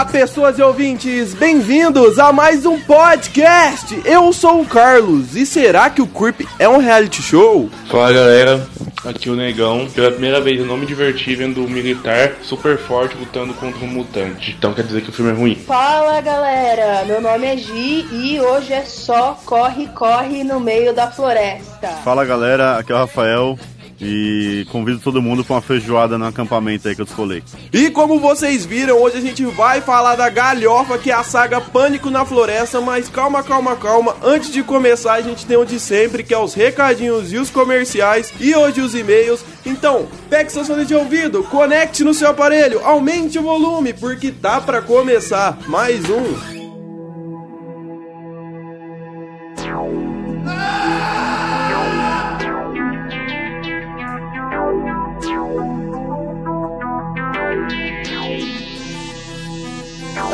[0.00, 4.00] Olá, pessoas e ouvintes, bem-vindos a mais um podcast.
[4.02, 7.68] Eu sou o Carlos e será que o Creep é um reality show?
[7.86, 8.66] Fala galera,
[9.04, 9.86] aqui o Negão.
[9.94, 13.88] Pela primeira vez eu não me diverti vendo um militar super forte lutando contra um
[13.88, 14.56] mutante.
[14.58, 15.54] Então quer dizer que o filme é ruim.
[15.54, 21.10] Fala galera, meu nome é Gi e hoje é só corre, corre no meio da
[21.10, 21.88] floresta.
[22.02, 23.58] Fala galera, aqui é o Rafael.
[24.00, 27.42] E convido todo mundo para uma feijoada no acampamento aí que eu escolhi.
[27.72, 31.60] E como vocês viram, hoje a gente vai falar da galhofa que é a saga
[31.60, 34.16] Pânico na Floresta, mas calma, calma, calma.
[34.22, 37.50] Antes de começar, a gente tem o de sempre, que é os recadinhos e os
[37.50, 39.44] comerciais e hoje os e-mails.
[39.66, 44.60] Então, pegue seus fones de ouvido, conecte no seu aparelho, aumente o volume, porque tá
[44.60, 46.59] para começar mais um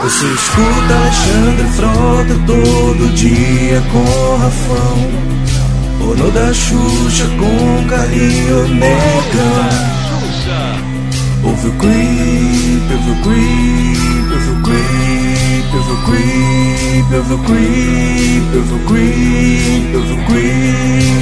[0.06, 4.98] Você escuta Alexandre Frota todo dia com Rafão.
[6.00, 9.68] Ono da Xuxa com Calinho Negão
[11.42, 13.98] Ouve o creep, ouve o creep,
[14.32, 21.16] ouve o creep, ouve o creep, ouve o creep, ouve o creep, ouve o creep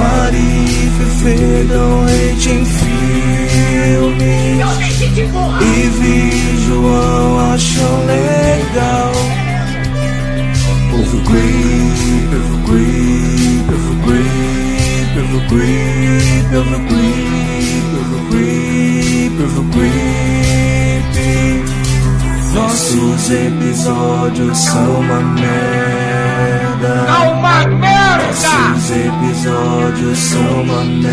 [0.00, 1.36] Mari Fefe
[1.68, 3.00] dão hate em filmes
[5.60, 6.20] E vi
[6.66, 9.12] João acham legal.
[10.92, 17.88] Ouve o creep, ouve o creep, ouve o creep, ouve o creep, ouve o creep,
[17.96, 20.00] ouve o creep, ouve o creep
[22.54, 25.99] Nossos episódios são uma merda
[26.82, 28.26] É uma merda!
[28.26, 31.10] Nossos episódios são uma merda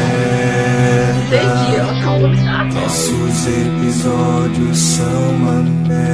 [2.74, 6.08] Nossos episódios são uma merda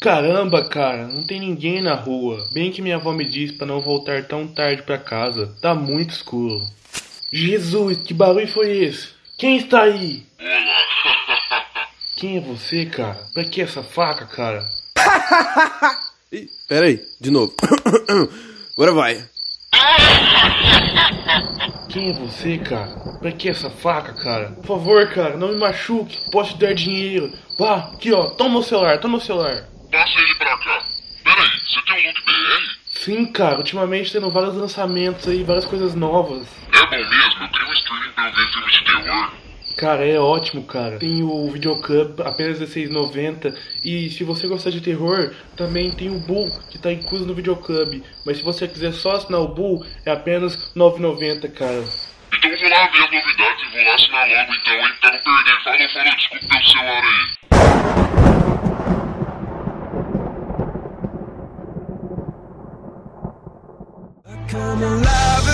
[0.00, 2.44] Caramba, cara, não tem ninguém na rua.
[2.52, 5.54] Bem que minha avó me disse para não voltar tão tarde para casa.
[5.62, 6.60] Tá muito escuro.
[7.32, 9.08] Jesus, que barulho foi esse?
[9.38, 10.26] Quem está aí?
[12.16, 13.18] Quem é você, cara?
[13.34, 14.64] Pra que essa faca, cara?
[16.30, 17.52] Ih, pera aí, de novo.
[18.78, 19.24] Agora vai.
[21.88, 23.18] Quem é você, cara?
[23.18, 24.50] Pra que essa faca, cara?
[24.50, 26.20] Por favor, cara, não me machuque.
[26.30, 27.32] Posso te dar dinheiro.
[27.58, 29.68] Vá, aqui ó, toma o celular, toma o celular.
[29.90, 30.84] Passa ele pra cá.
[31.24, 32.78] Peraí, você tem um look BR?
[32.90, 36.46] Sim, cara, ultimamente tendo vários lançamentos aí, várias coisas novas.
[36.72, 39.43] É bom mesmo, eu queria um streaming pra eu ver filme de terror.
[39.76, 40.98] Cara, é ótimo, cara.
[40.98, 43.54] Tem o Videoclub apenas R$16,90.
[43.84, 48.02] E se você gostar de terror, também tem o Bull, que tá incluso no Videoclub.
[48.24, 51.84] Mas se você quiser só assinar o Bull, é apenas R$9,90, cara.
[52.32, 54.92] Então vou lá ver as novidades e vou lá assinar logo então, hein?
[55.00, 55.60] Pra não perder.
[55.62, 57.44] Falou, falou, desculpa pelo celular aí.
[64.50, 65.53] Come alive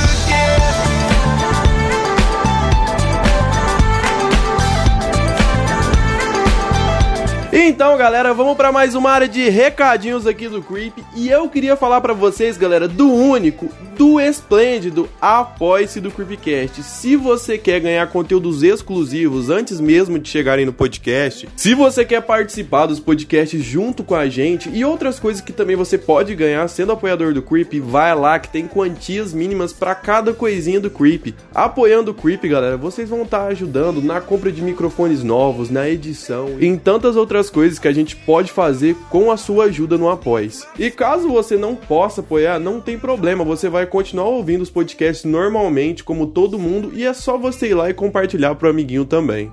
[7.71, 10.93] Então, galera, vamos para mais uma área de recadinhos aqui do Creep.
[11.15, 16.83] E eu queria falar para vocês, galera, do único, do esplêndido Apoie-se do Creepcast.
[16.83, 22.21] Se você quer ganhar conteúdos exclusivos antes mesmo de chegarem no podcast, se você quer
[22.23, 26.67] participar dos podcasts junto com a gente e outras coisas que também você pode ganhar
[26.67, 31.37] sendo apoiador do Creep, vai lá que tem quantias mínimas para cada coisinha do Creep.
[31.55, 36.57] Apoiando o Creep, galera, vocês vão estar ajudando na compra de microfones novos, na edição
[36.61, 40.67] em tantas outras coisas que a gente pode fazer com a sua ajuda no Apoies.
[40.79, 45.25] E caso você não possa apoiar, não tem problema, você vai continuar ouvindo os podcasts
[45.25, 49.51] normalmente, como todo mundo, e é só você ir lá e compartilhar pro amiguinho também.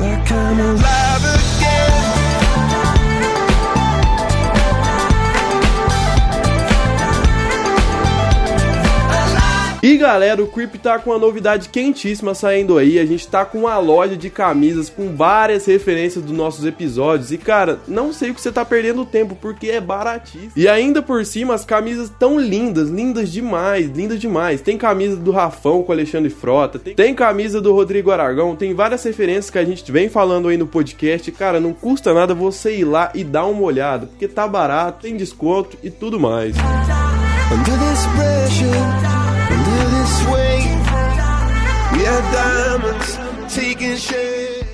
[0.00, 1.27] I
[9.98, 12.98] galera, o Creep tá com uma novidade quentíssima saindo aí.
[12.98, 17.32] A gente tá com uma loja de camisas com várias referências dos nossos episódios.
[17.32, 20.52] E cara, não sei o que você tá perdendo tempo, porque é baratíssimo.
[20.56, 24.60] E ainda por cima, as camisas tão lindas, lindas demais, lindas demais.
[24.60, 29.02] Tem camisa do Rafão com Alexandre Frota, tem, tem camisa do Rodrigo Aragão, tem várias
[29.02, 31.30] referências que a gente vem falando aí no podcast.
[31.32, 35.16] Cara, não custa nada você ir lá e dar uma olhada, porque tá barato, tem
[35.16, 36.54] desconto e tudo mais.
[37.50, 39.17] Under this pressure,
[41.98, 43.18] we are diamonds
[43.52, 44.68] taking shape.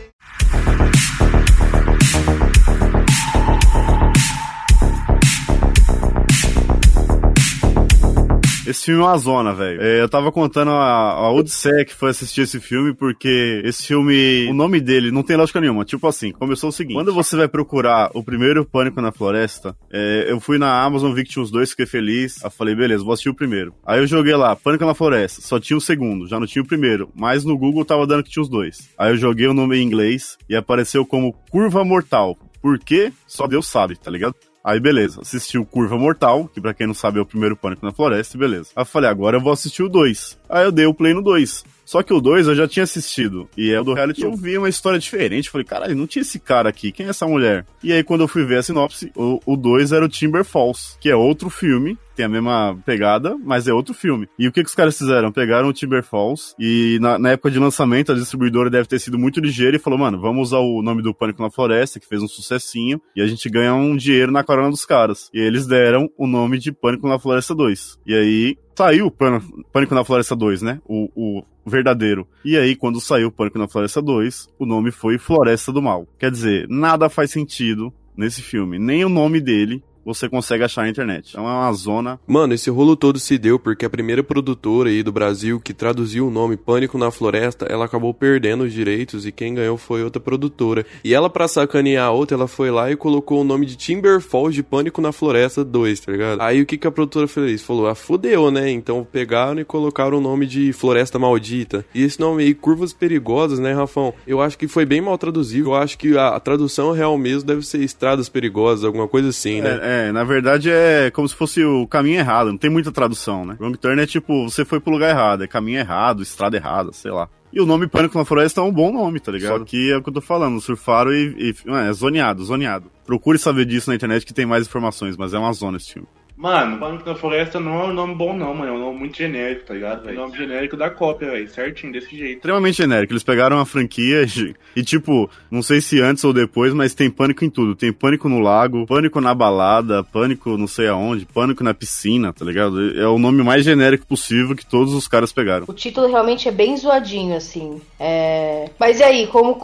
[8.66, 9.82] Esse filme é uma zona, velho.
[9.82, 14.46] É, eu tava contando a, a Odisseia que foi assistir esse filme, porque esse filme,
[14.49, 15.84] o nome dele não tem lógica nenhuma.
[15.84, 20.26] Tipo assim, começou o seguinte: quando você vai procurar o primeiro Pânico na Floresta, é,
[20.28, 22.43] eu fui na Amazon, vi que tinha os dois, fiquei feliz.
[22.43, 23.75] Aí falei, beleza, vou assistir o primeiro.
[23.87, 26.67] Aí eu joguei lá, Pânico na Floresta, só tinha o segundo, já não tinha o
[26.67, 27.10] primeiro.
[27.14, 28.88] Mas no Google tava dando que tinha os dois.
[28.96, 32.38] Aí eu joguei o nome em inglês e apareceu como Curva Mortal.
[32.62, 33.12] Por quê?
[33.26, 34.34] Só Deus sabe, tá ligado?
[34.64, 37.84] Aí beleza, assisti o Curva Mortal, que pra quem não sabe é o primeiro Pânico
[37.84, 38.70] na Floresta, beleza.
[38.75, 40.38] Aí eu falei, agora eu vou assistir o 2.
[40.49, 41.64] Aí eu dei o play no 2.
[41.94, 43.49] Só que o 2 eu já tinha assistido.
[43.56, 45.49] E é o do reality eu vi uma história diferente.
[45.49, 46.91] Falei, caralho, não tinha esse cara aqui.
[46.91, 47.64] Quem é essa mulher?
[47.85, 51.08] E aí, quando eu fui ver a sinopse, o 2 era o Timber Falls, que
[51.08, 51.96] é outro filme.
[52.17, 54.29] Tem a mesma pegada, mas é outro filme.
[54.37, 55.31] E o que, que os caras fizeram?
[55.31, 59.19] Pegaram o Timber Falls e na, na época de lançamento a distribuidora deve ter sido
[59.19, 62.23] muito ligeira e falou, mano, vamos usar o nome do Pânico na Floresta, que fez
[62.23, 65.29] um sucessinho, e a gente ganha um dinheiro na corona dos caras.
[65.35, 67.99] E eles deram o nome de Pânico na Floresta 2.
[68.06, 70.81] E aí saiu Pânico na Floresta 2, né?
[70.85, 72.26] O, o verdadeiro.
[72.44, 76.06] E aí, quando saiu Pânico na Floresta 2, o nome foi Floresta do Mal.
[76.19, 78.78] Quer dizer, nada faz sentido nesse filme.
[78.78, 81.30] Nem o nome dele você consegue achar na internet.
[81.30, 82.20] Então é uma zona.
[82.26, 86.26] Mano, esse rolo todo se deu porque a primeira produtora aí do Brasil que traduziu
[86.26, 90.20] o nome Pânico na Floresta, ela acabou perdendo os direitos e quem ganhou foi outra
[90.20, 90.84] produtora.
[91.02, 94.20] E ela, pra sacanear a outra, ela foi lá e colocou o nome de Timber
[94.20, 96.40] Falls de Pânico na Floresta 2, tá ligado?
[96.40, 97.62] Aí o que, que a produtora fez?
[97.62, 98.70] Falou, ah, fudeu, né?
[98.70, 101.84] Então pegaram e colocaram o nome de Floresta Maldita.
[101.94, 104.12] E esse nome aí, Curvas Perigosas, né, Rafão?
[104.26, 105.70] Eu acho que foi bem mal traduzido.
[105.70, 109.60] Eu acho que a, a tradução real mesmo deve ser Estradas Perigosas, alguma coisa assim,
[109.60, 109.80] né?
[109.82, 112.93] É, é é, na verdade é como se fosse o caminho errado, não tem muita
[112.93, 113.56] tradução, né?
[113.61, 117.11] Wrong turn é tipo, você foi pro lugar errado, é caminho errado, estrada errada, sei
[117.11, 117.29] lá.
[117.52, 119.58] E o nome Pânico na Floresta é um bom nome, tá ligado?
[119.58, 122.91] Só que é o que eu tô falando, surfaram e, e é zoneado, zoneado.
[123.06, 126.08] Procure saber disso na internet que tem mais informações, mas é uma zona esse filme.
[126.36, 128.72] Mano, Pânico na Floresta não é um nome bom, não, mano.
[128.72, 130.08] É um nome muito genérico, tá ligado?
[130.08, 131.48] É um nome genérico da cópia, velho.
[131.48, 132.36] Certinho, desse jeito.
[132.36, 133.12] Extremamente genérico.
[133.12, 137.08] Eles pegaram a franquia e, e, tipo, não sei se antes ou depois, mas tem
[137.08, 137.76] pânico em tudo.
[137.76, 142.44] Tem pânico no lago, pânico na balada, pânico não sei aonde, pânico na piscina, tá
[142.44, 142.98] ligado?
[142.98, 145.66] É o nome mais genérico possível que todos os caras pegaram.
[145.69, 147.81] O título realmente é bem zoadinho, assim.
[147.98, 148.70] É...
[148.78, 149.54] Mas e aí, como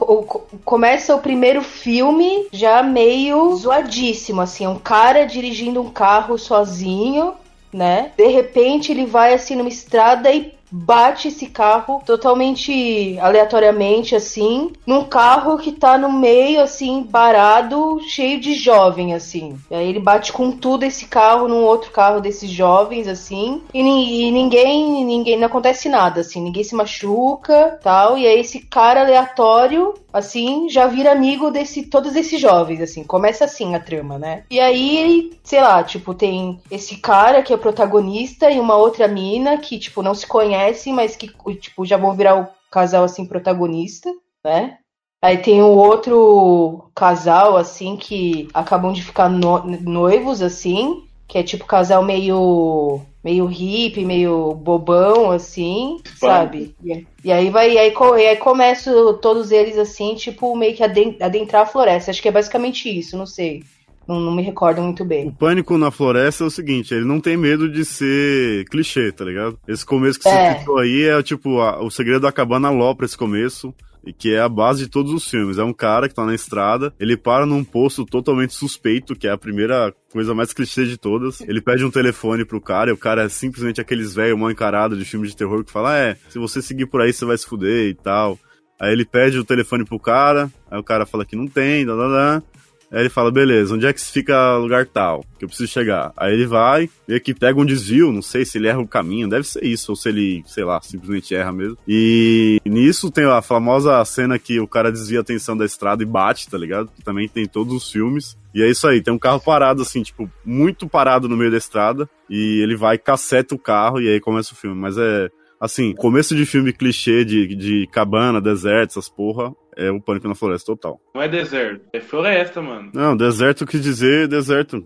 [0.65, 4.65] começa o primeiro filme já meio zoadíssimo, assim.
[4.65, 7.35] É um cara dirigindo um carro só sozinho,
[7.73, 8.13] né?
[8.17, 15.05] De repente ele vai assim numa estrada e bate esse carro totalmente aleatoriamente assim, num
[15.05, 19.59] carro que tá no meio assim, parado, cheio de jovem assim.
[19.71, 23.81] E aí ele bate com tudo esse carro num outro carro desses jovens assim, e,
[23.81, 28.17] e ninguém, ninguém não acontece nada assim, ninguém se machuca, tal.
[28.17, 33.05] E aí esse cara aleatório assim, já vira amigo desse todos esses jovens, assim.
[33.05, 34.45] Começa assim a trama, né?
[34.51, 39.59] E aí, sei lá, tipo, tem esse cara que é protagonista e uma outra mina
[39.59, 40.27] que, tipo, não se
[40.61, 44.11] conhecem, mas que, tipo, já vão virar o casal, assim, protagonista,
[44.45, 44.79] né?
[45.23, 51.43] Aí tem o outro casal, assim, que acabam de ficar no noivos, assim, que é
[51.43, 56.75] tipo casal meio meio hippie, meio bobão, assim, sabe?
[57.23, 58.91] E, aí vai, e aí, e aí começa
[59.21, 62.11] todos eles assim, tipo, meio que adentrar a floresta.
[62.11, 63.63] Acho que é basicamente isso, não sei.
[64.11, 65.29] Não, não, me recordo muito bem.
[65.29, 69.25] O pânico na floresta é o seguinte, ele não tem medo de ser clichê, tá
[69.25, 69.57] ligado?
[69.69, 70.55] Esse começo que é.
[70.55, 73.73] você citou aí é tipo a, o segredo da cabana ló pra esse começo
[74.05, 75.59] e que é a base de todos os filmes.
[75.59, 79.31] É um cara que tá na estrada, ele para num posto totalmente suspeito, que é
[79.31, 81.41] a primeira coisa mais clichê de todas.
[81.43, 84.97] Ele pede um telefone pro cara, e o cara é simplesmente aqueles velho mal encarado
[84.97, 87.47] de filme de terror que fala: É, se você seguir por aí, você vai se
[87.47, 88.37] fuder e tal.
[88.81, 92.43] Aí ele pede o telefone pro cara, aí o cara fala que não tem, blá.
[92.91, 95.25] Aí ele fala, beleza, onde é que fica lugar tal?
[95.39, 96.13] Que eu preciso chegar.
[96.17, 99.29] Aí ele vai, vê que pega um desvio, não sei se ele erra o caminho,
[99.29, 101.79] deve ser isso, ou se ele, sei lá, simplesmente erra mesmo.
[101.87, 106.07] E nisso tem a famosa cena que o cara desvia a atenção da estrada e
[106.07, 106.91] bate, tá ligado?
[106.95, 108.37] Que também tem todos os filmes.
[108.53, 111.59] E é isso aí, tem um carro parado, assim, tipo, muito parado no meio da
[111.59, 112.11] estrada.
[112.29, 114.77] E ele vai, caceta o carro e aí começa o filme.
[114.77, 115.29] Mas é,
[115.61, 120.35] assim, começo de filme clichê de, de cabana, deserto, essas porra, é o Pânico na
[120.35, 121.01] Floresta total.
[121.15, 122.91] Não é deserto, é floresta, mano.
[122.95, 124.85] Não, deserto quer dizer deserto,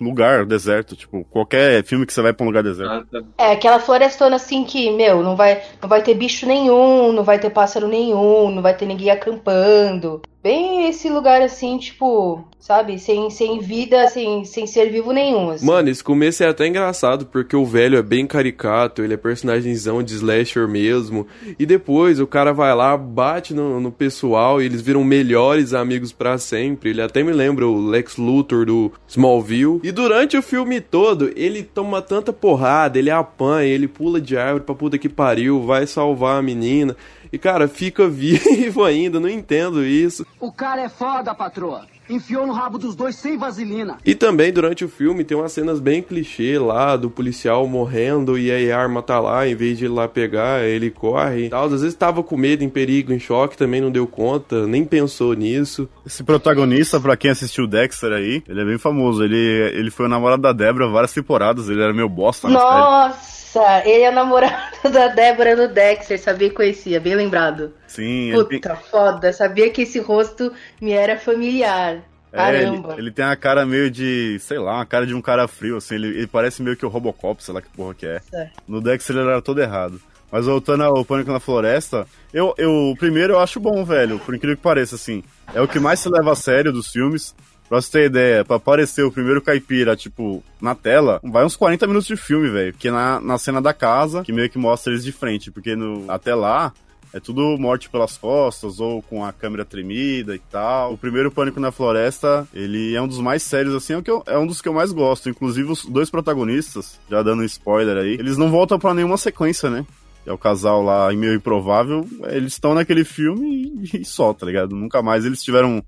[0.00, 2.90] lugar, deserto, tipo, qualquer filme que você vai pra um lugar deserto.
[2.90, 3.22] Ah, tá.
[3.38, 7.38] É, aquela florestona assim que, meu, não vai, não vai ter bicho nenhum, não vai
[7.38, 10.22] ter pássaro nenhum, não vai ter ninguém acampando.
[10.42, 12.98] Bem esse lugar assim, tipo, sabe?
[12.98, 15.50] Sem, sem vida, sem, sem ser vivo nenhum.
[15.50, 15.64] Assim.
[15.64, 20.02] Mano, esse começo é até engraçado, porque o velho é bem caricato, ele é personagemzão
[20.02, 21.28] de slasher mesmo.
[21.56, 26.12] E depois o cara vai lá, bate no, no pessoal e eles viram melhores amigos
[26.12, 26.90] para sempre.
[26.90, 29.80] Ele até me lembra o Lex Luthor do Smallville.
[29.84, 34.64] E durante o filme todo, ele toma tanta porrada, ele apanha, ele pula de árvore
[34.64, 36.96] pra puta que pariu, vai salvar a menina.
[37.32, 40.26] E cara, fica vivo ainda, não entendo isso.
[40.38, 41.86] O cara é foda, patroa.
[42.10, 43.96] Enfiou no rabo dos dois sem vaselina.
[44.04, 48.50] E também durante o filme tem umas cenas bem clichê lá do policial morrendo e
[48.50, 51.64] aí a arma tá lá, em vez de ele lá pegar, ele corre e tal.
[51.66, 55.32] Às vezes tava com medo, em perigo, em choque, também não deu conta, nem pensou
[55.32, 55.88] nisso.
[56.04, 59.22] Esse protagonista, pra quem assistiu Dexter aí, ele é bem famoso.
[59.22, 63.41] Ele, ele foi o namorado da Débora várias temporadas, ele era meio bosta na série.
[63.54, 67.72] Nossa, ele é namorado da Débora no Dexter, sabia que conhecia, bem lembrado.
[67.86, 72.02] Sim, tem- Puta, foda, sabia que esse rosto me era familiar.
[72.32, 72.94] É, ele, Caramba.
[72.96, 75.96] ele tem a cara meio de, sei lá, uma cara de um cara frio, assim.
[75.96, 78.20] Ele, ele parece meio que o Robocop, sei lá que porra que é.
[78.32, 78.48] É.
[78.66, 80.00] No Dexter ele era todo errado.
[80.30, 84.34] Mas voltando ao Pânico na Floresta, eu, eu, o primeiro eu acho bom, velho, por
[84.34, 85.22] incrível que pareça, assim.
[85.54, 87.34] É o que mais se leva a sério dos filmes.
[87.72, 91.86] Pra você ter ideia, pra aparecer o primeiro caipira, tipo, na tela, vai uns 40
[91.86, 92.74] minutos de filme, velho.
[92.74, 95.50] Porque na, na cena da casa, que meio que mostra eles de frente.
[95.50, 96.70] Porque no, até lá,
[97.14, 100.92] é tudo morte pelas costas ou com a câmera tremida e tal.
[100.92, 104.10] O primeiro Pânico na Floresta, ele é um dos mais sérios, assim, é, o que
[104.10, 105.30] eu- é um dos que eu mais gosto.
[105.30, 109.70] Inclusive, os dois protagonistas, já dando um spoiler aí, eles não voltam pra nenhuma sequência,
[109.70, 109.86] né?
[110.26, 112.06] É o casal lá em meio improvável.
[112.24, 114.76] Eles estão naquele filme e, e só, tá ligado?
[114.76, 115.82] Nunca mais eles tiveram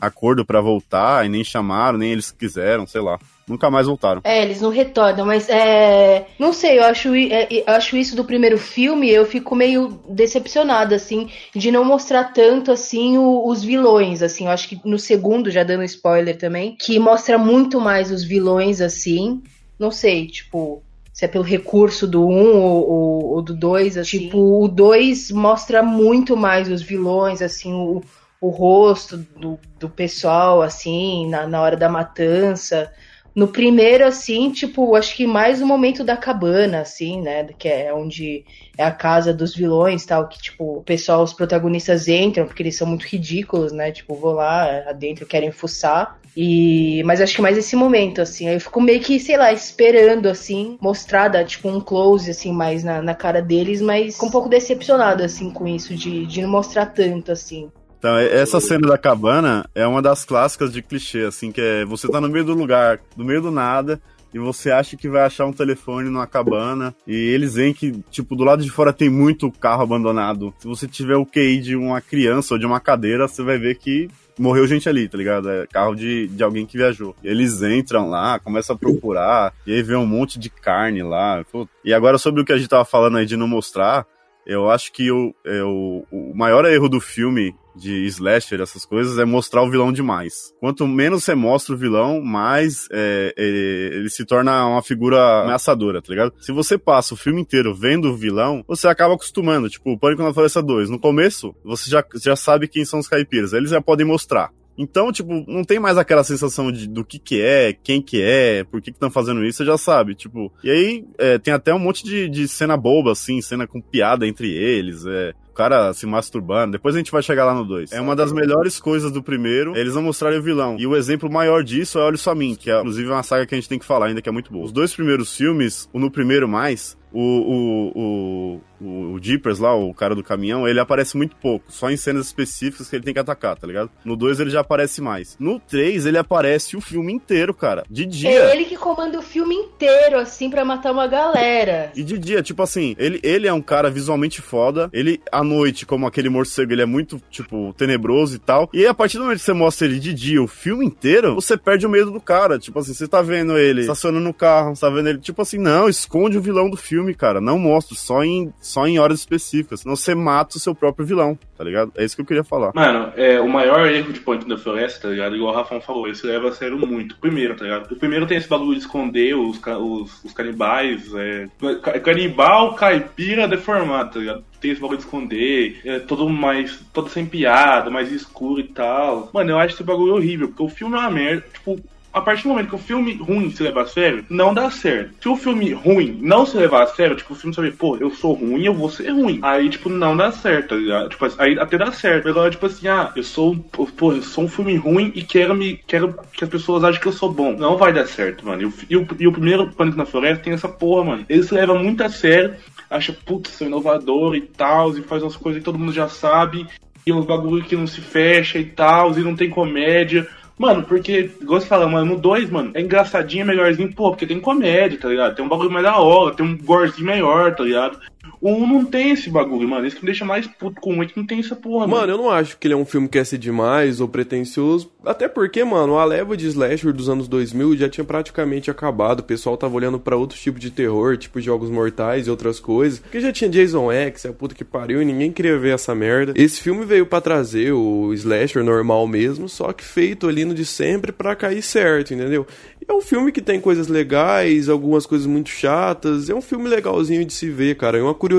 [0.00, 3.18] acordo pra voltar e nem chamaram, nem eles quiseram, sei lá.
[3.48, 4.20] Nunca mais voltaram.
[4.22, 6.26] É, eles não retornam, mas é.
[6.38, 10.94] Não sei, eu acho, é, eu acho isso do primeiro filme, eu fico meio decepcionada,
[10.94, 14.44] assim, de não mostrar tanto, assim, o- os vilões, assim.
[14.44, 18.80] Eu acho que no segundo, já dando spoiler também, que mostra muito mais os vilões,
[18.80, 19.42] assim.
[19.78, 20.82] Não sei, tipo.
[21.12, 24.20] Se é pelo recurso do 1 um ou, ou, ou do 2, assim.
[24.20, 28.00] Tipo, o 2 mostra muito mais os vilões, assim, o,
[28.40, 32.90] o rosto do, do pessoal, assim, na, na hora da matança.
[33.34, 37.44] No primeiro, assim, tipo, acho que mais o momento da cabana, assim, né?
[37.58, 38.44] Que é onde
[38.76, 42.76] é a casa dos vilões tal, que, tipo, o pessoal, os protagonistas entram, porque eles
[42.76, 43.92] são muito ridículos, né?
[43.92, 46.18] Tipo, vou lá adentro, querem fuçar.
[46.36, 47.02] E...
[47.04, 48.48] Mas acho que mais esse momento, assim.
[48.48, 52.82] Aí eu fico meio que, sei lá, esperando, assim, mostrada, tipo, um close, assim, mais
[52.82, 56.50] na, na cara deles, mas fico um pouco decepcionado, assim, com isso, de, de não
[56.50, 57.70] mostrar tanto, assim.
[58.00, 62.08] Então, essa cena da cabana é uma das clássicas de clichê, assim, que é você
[62.08, 64.00] tá no meio do lugar, no meio do nada,
[64.32, 68.34] e você acha que vai achar um telefone numa cabana, e eles veem que, tipo,
[68.34, 70.54] do lado de fora tem muito carro abandonado.
[70.58, 73.76] Se você tiver o QI de uma criança ou de uma cadeira, você vai ver
[73.76, 75.50] que morreu gente ali, tá ligado?
[75.50, 77.14] É carro de, de alguém que viajou.
[77.22, 81.44] Eles entram lá, começam a procurar, e aí vê um monte de carne lá.
[81.84, 84.06] E agora sobre o que a gente tava falando aí de não mostrar,
[84.46, 89.18] eu acho que o, é, o, o maior erro do filme de slasher, essas coisas,
[89.18, 90.52] é mostrar o vilão demais.
[90.60, 96.02] Quanto menos você mostra o vilão, mais é, ele, ele se torna uma figura ameaçadora,
[96.02, 96.34] tá ligado?
[96.40, 99.68] Se você passa o filme inteiro vendo o vilão, você acaba acostumando.
[99.68, 100.90] Tipo, o Pânico na Floresta 2.
[100.90, 103.52] No começo, você já, já sabe quem são os caipiras.
[103.52, 104.50] Eles já podem mostrar.
[104.82, 108.64] Então, tipo, não tem mais aquela sensação de, do que que é, quem que é,
[108.64, 110.50] por que que estão fazendo isso, você já sabe, tipo.
[110.64, 114.26] E aí, é, tem até um monte de, de cena boba, assim, cena com piada
[114.26, 116.72] entre eles, é, o cara se masturbando.
[116.72, 117.92] Depois a gente vai chegar lá no 2.
[117.92, 120.76] É uma das melhores coisas do primeiro, eles não mostrarem o vilão.
[120.78, 123.54] E o exemplo maior disso é Olho Só Mim, que é, inclusive, uma saga que
[123.54, 124.64] a gente tem que falar ainda, que é muito boa.
[124.64, 129.92] Os dois primeiros filmes, o no primeiro mais, o, o, o, o Jeepers lá, o
[129.92, 133.20] cara do caminhão, ele aparece muito pouco, só em cenas específicas que ele tem que
[133.20, 133.90] atacar, tá ligado?
[134.04, 135.36] No 2 ele já aparece mais.
[135.38, 138.30] No 3 ele aparece o filme inteiro, cara, de dia.
[138.30, 141.90] É ele que comanda o filme inteiro, assim, pra matar uma galera.
[141.94, 144.88] E de dia, tipo assim, ele, ele é um cara visualmente foda.
[144.92, 148.68] Ele, à noite, como aquele morcego, ele é muito, tipo, tenebroso e tal.
[148.72, 151.56] E a partir do momento que você mostra ele de dia o filme inteiro, você
[151.56, 152.58] perde o medo do cara.
[152.58, 155.58] Tipo assim, você tá vendo ele estacionando no carro, você tá vendo ele, tipo assim,
[155.58, 157.40] não, esconde o vilão do filme, cara.
[157.40, 159.80] Não mostra, só em, só em horas específicas.
[159.80, 161.92] Senão você mata o seu próprio vilão, tá ligado?
[161.96, 162.72] É isso que eu queria falar.
[162.74, 165.34] Mano, é, o maior erro de Ponte da Floresta, tá ligado?
[165.36, 167.16] Igual o Rafão falou, se leva a sério muito.
[167.18, 167.92] Primeiro, tá ligado?
[167.92, 171.46] O primeiro tem esse bagulho de esconder os, os, os canibais, é,
[171.82, 174.44] ca- canibal, caipira deformado, tá ligado?
[174.60, 179.30] Tem esse bagulho de esconder, é todo mais, todo sem piada, mais escuro e tal.
[179.32, 181.80] Mano, eu acho esse bagulho horrível, porque o filme é uma merda, tipo,
[182.12, 185.14] A partir do momento que o filme ruim se leva a sério, não dá certo.
[185.20, 188.10] Se o filme ruim não se levar a sério, tipo, o filme sabe, pô, eu
[188.10, 189.38] sou ruim, eu vou ser ruim.
[189.42, 191.08] Aí, tipo, não dá certo, tá ligado?
[191.10, 192.28] Tipo, aí até dá certo.
[192.28, 195.76] Agora, tipo assim, ah, eu sou, pô, eu sou um filme ruim e quero me.
[195.86, 197.52] quero que as pessoas achem que eu sou bom.
[197.52, 198.62] Não vai dar certo, mano.
[198.62, 201.26] E o, e o, e o primeiro Pânico na Floresta tem essa porra, mano.
[201.28, 202.56] Ele se leva muito a sério,
[202.88, 206.66] acha, putz, sou inovador e tal, e faz umas coisas que todo mundo já sabe,
[207.06, 210.26] e uns bagulho que não se fecha e tal, e não tem comédia.
[210.60, 214.26] Mano, porque, gosto de falar, mano, no 2, mano, é engraçadinho, é melhorzinho, pô, porque
[214.26, 215.34] tem comédia, tá ligado?
[215.34, 217.98] Tem um bagulho mais da hora, tem um gorezinho melhor, tá ligado?
[218.40, 219.86] O 1 não tem esse bagulho, mano.
[219.86, 221.86] Isso que me deixa mais puto com o 1 é que não tem essa porra,
[221.86, 222.00] mano.
[222.00, 224.90] Mano, eu não acho que ele é um filme que é ser demais ou pretencioso.
[225.04, 229.20] Até porque, mano, a leva de slasher dos anos 2000 já tinha praticamente acabado.
[229.20, 232.98] O pessoal tava olhando para outros tipos de terror, tipo Jogos Mortais e outras coisas.
[233.00, 236.32] Porque já tinha Jason X, a puta que pariu, e ninguém queria ver essa merda.
[236.34, 240.64] Esse filme veio para trazer o slasher normal mesmo, só que feito ali no de
[240.64, 242.46] sempre para cair certo, entendeu?
[242.88, 246.28] É um filme que tem coisas legais, algumas coisas muito chatas.
[246.28, 247.98] É um filme legalzinho de se ver, cara.
[247.98, 248.29] E uma curiosidade,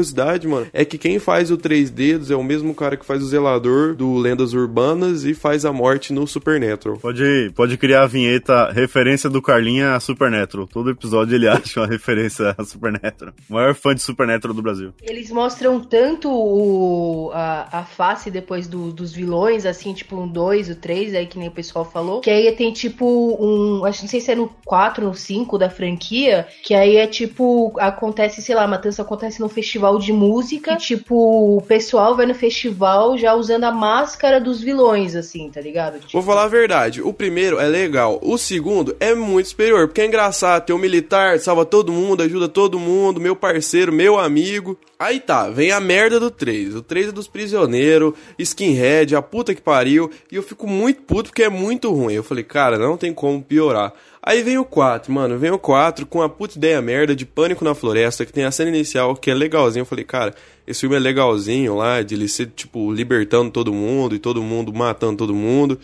[0.48, 3.27] mano, é que quem faz o Três Dedos é o mesmo cara que faz o
[3.27, 6.98] Zelador do Lendas Urbanas e faz a morte no Supernatural.
[6.98, 10.67] Pode, pode criar a vinheta referência do Carlinha a Supernatural.
[10.67, 13.33] Todo episódio ele acha uma referência a Supernatural.
[13.50, 14.93] O maior fã de Supernatural do Brasil.
[15.01, 20.69] Eles mostram tanto o, a, a face depois do, dos vilões, assim, tipo um 2,
[20.69, 22.21] o 3, aí que nem o pessoal falou.
[22.21, 23.05] Que aí tem tipo
[23.39, 23.86] um.
[23.86, 27.74] Acho não sei se é no 4, no 5 da franquia, que aí é tipo,
[27.79, 32.25] acontece, sei lá, a matança acontece no festival de música, e, tipo, o pessoal vai
[32.25, 36.00] no festival já usando a máscara dos vilões, assim, tá ligado?
[36.00, 36.11] Tipo...
[36.13, 40.05] Vou falar a verdade, o primeiro é legal, o segundo é muito superior, porque é
[40.05, 44.77] engraçado, tem um militar, salva todo mundo, ajuda todo mundo, meu parceiro, meu amigo.
[45.00, 46.75] Aí tá, vem a merda do 3.
[46.75, 50.11] O 3 é dos prisioneiros, skinhead, a puta que pariu.
[50.31, 52.13] E eu fico muito puto porque é muito ruim.
[52.13, 53.93] Eu falei, cara, não tem como piorar.
[54.24, 57.66] Aí vem o 4, mano, vem o 4 com a puta ideia merda de Pânico
[57.66, 59.82] na Floresta, que tem a cena inicial que é legalzinho.
[59.82, 60.36] Eu falei, cara,
[60.68, 64.72] esse filme é legalzinho lá, de ele ser, tipo, libertando todo mundo e todo mundo
[64.72, 65.80] matando todo mundo.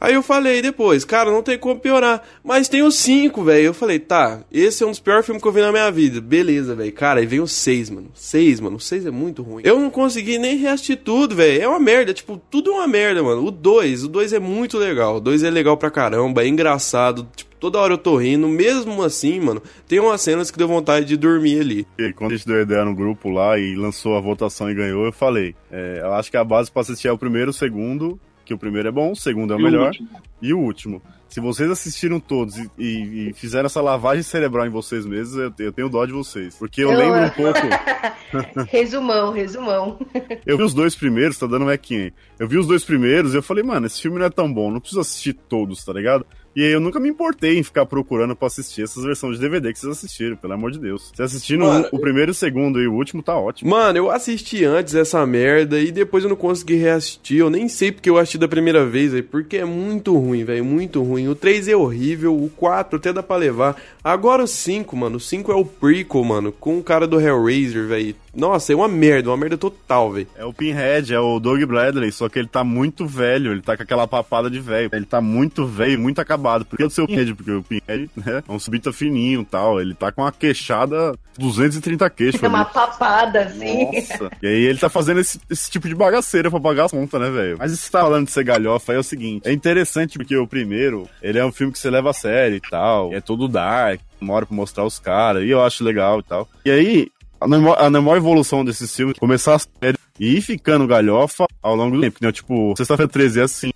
[0.00, 2.22] Aí eu falei depois, cara, não tem como piorar.
[2.42, 3.66] Mas tem o 5, velho.
[3.66, 6.22] Eu falei, tá, esse é um dos piores filmes que eu vi na minha vida.
[6.22, 6.92] Beleza, velho.
[6.92, 8.10] Cara, aí vem o 6, mano.
[8.14, 8.76] 6, mano.
[8.76, 9.62] O 6 é muito ruim.
[9.62, 11.62] Eu não consegui nem reassistir tudo, velho.
[11.62, 12.14] É uma merda.
[12.14, 13.44] Tipo, tudo é uma merda, mano.
[13.44, 15.16] O 2, o 2 é muito legal.
[15.16, 17.28] O 2 é legal pra caramba, é engraçado.
[17.36, 18.48] Tipo, toda hora eu tô rindo.
[18.48, 21.86] Mesmo assim, mano, tem umas cenas que deu vontade de dormir ali.
[21.98, 25.04] E quando a gente deu ideia no grupo lá e lançou a votação e ganhou,
[25.04, 28.18] eu falei, é, eu acho que a base pra assistir é o primeiro, o segundo
[28.50, 30.08] que o primeiro é bom, o segundo é o E o melhor último?
[30.42, 31.00] e o último.
[31.28, 35.52] Se vocês assistiram todos e, e- e fizeram essa lavagem cerebral em vocês mesmos, eu,
[35.66, 36.56] eu tenho dó de vocês.
[36.56, 38.64] Porque eu, Eu- lembro um pouco.
[38.68, 39.98] resumão, resumão.
[40.44, 42.12] Eu vi os dois primeiros, tá dando um equinho.
[42.38, 44.70] Eu vi os dois primeiros e eu falei, mano, esse filme não é tão bom,
[44.70, 46.26] não preciso assistir todos, tá ligado?
[46.54, 49.72] E aí eu nunca me importei em ficar procurando pra assistir essas versões de DVD
[49.72, 51.12] que vocês assistiram, pelo amor de Deus.
[51.14, 53.70] Se assistiram Mano, o primeiro, o segundo e o último, tá ótimo.
[53.70, 57.38] Mano, eu assisti antes essa merda e depois eu não consegui reassistir.
[57.38, 59.24] Eu nem sei porque eu assisti da primeira vez, velho.
[59.24, 60.64] Porque é muito ruim, velho.
[60.64, 61.28] Muito ruim.
[61.28, 63.76] O 3 é horrível, o 4 até dá pra levar.
[64.02, 65.18] Agora o 5, mano.
[65.18, 66.50] O 5 é o prequel, mano.
[66.50, 68.16] Com o cara do Hellraiser, velho.
[68.34, 70.26] Nossa, é uma merda, uma merda total, velho.
[70.36, 73.76] É o Pinhead, é o Doug Bradley, só que ele tá muito velho, ele tá
[73.76, 74.88] com aquela papada de velho.
[74.92, 76.39] Ele tá muito velho, muito acabado.
[76.64, 79.80] Porque é o seu Pinhead, porque o Pinhead né, é um subita fininho e tal.
[79.80, 82.42] Ele tá com uma queixada 230 queixos.
[82.42, 82.70] É uma ali.
[82.72, 83.84] papada, assim.
[83.84, 84.30] Nossa.
[84.42, 87.30] E aí ele tá fazendo esse, esse tipo de bagaceira pra pagar as contas, né,
[87.30, 87.56] velho?
[87.58, 89.48] Mas isso tá falando de ser galhofa aí é o seguinte.
[89.48, 92.60] É interessante porque o primeiro, ele é um filme que você leva a sério e
[92.60, 93.12] tal.
[93.12, 95.44] É todo dark, uma hora pra mostrar os caras.
[95.44, 96.48] E eu acho legal e tal.
[96.64, 97.08] E aí,
[97.40, 101.74] a normal, a normal evolução desses filmes, começar a sério e ir ficando galhofa ao
[101.74, 102.30] longo do tempo, né?
[102.30, 103.70] Tipo, sexta-feira 13 é assim.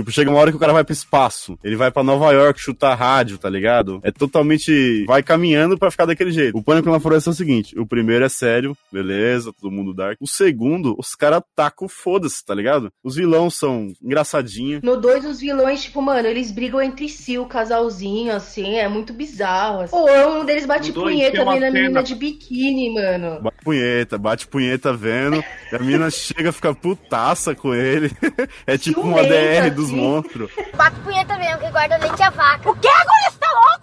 [0.00, 1.58] Tipo, chega uma hora que o cara vai pro espaço.
[1.62, 4.00] Ele vai pra Nova York chutar rádio, tá ligado?
[4.02, 5.04] É totalmente.
[5.06, 6.56] Vai caminhando pra ficar daquele jeito.
[6.56, 10.16] O Pânico na Floresta é o seguinte: o primeiro é sério, beleza, todo mundo dark.
[10.20, 12.90] O segundo, os caras tacam foda-se, tá ligado?
[13.04, 14.82] Os vilões são engraçadinhos.
[14.82, 19.12] No 2, os vilões, tipo, mano, eles brigam entre si, o casalzinho, assim, é muito
[19.12, 19.82] bizarro.
[19.82, 19.96] Assim.
[19.96, 23.40] Ou um deles bate dois punheta na cena- menina de biquíni, mano.
[23.42, 25.42] Bate punheta, bate punheta vendo.
[25.72, 28.10] e a mina chega, fica putaça com ele.
[28.66, 30.00] é tipo uma DR dos assim.
[30.00, 30.50] monstros.
[30.76, 32.70] Bato punheta mesmo, que guarda leite a vaca.
[32.70, 32.88] O quê?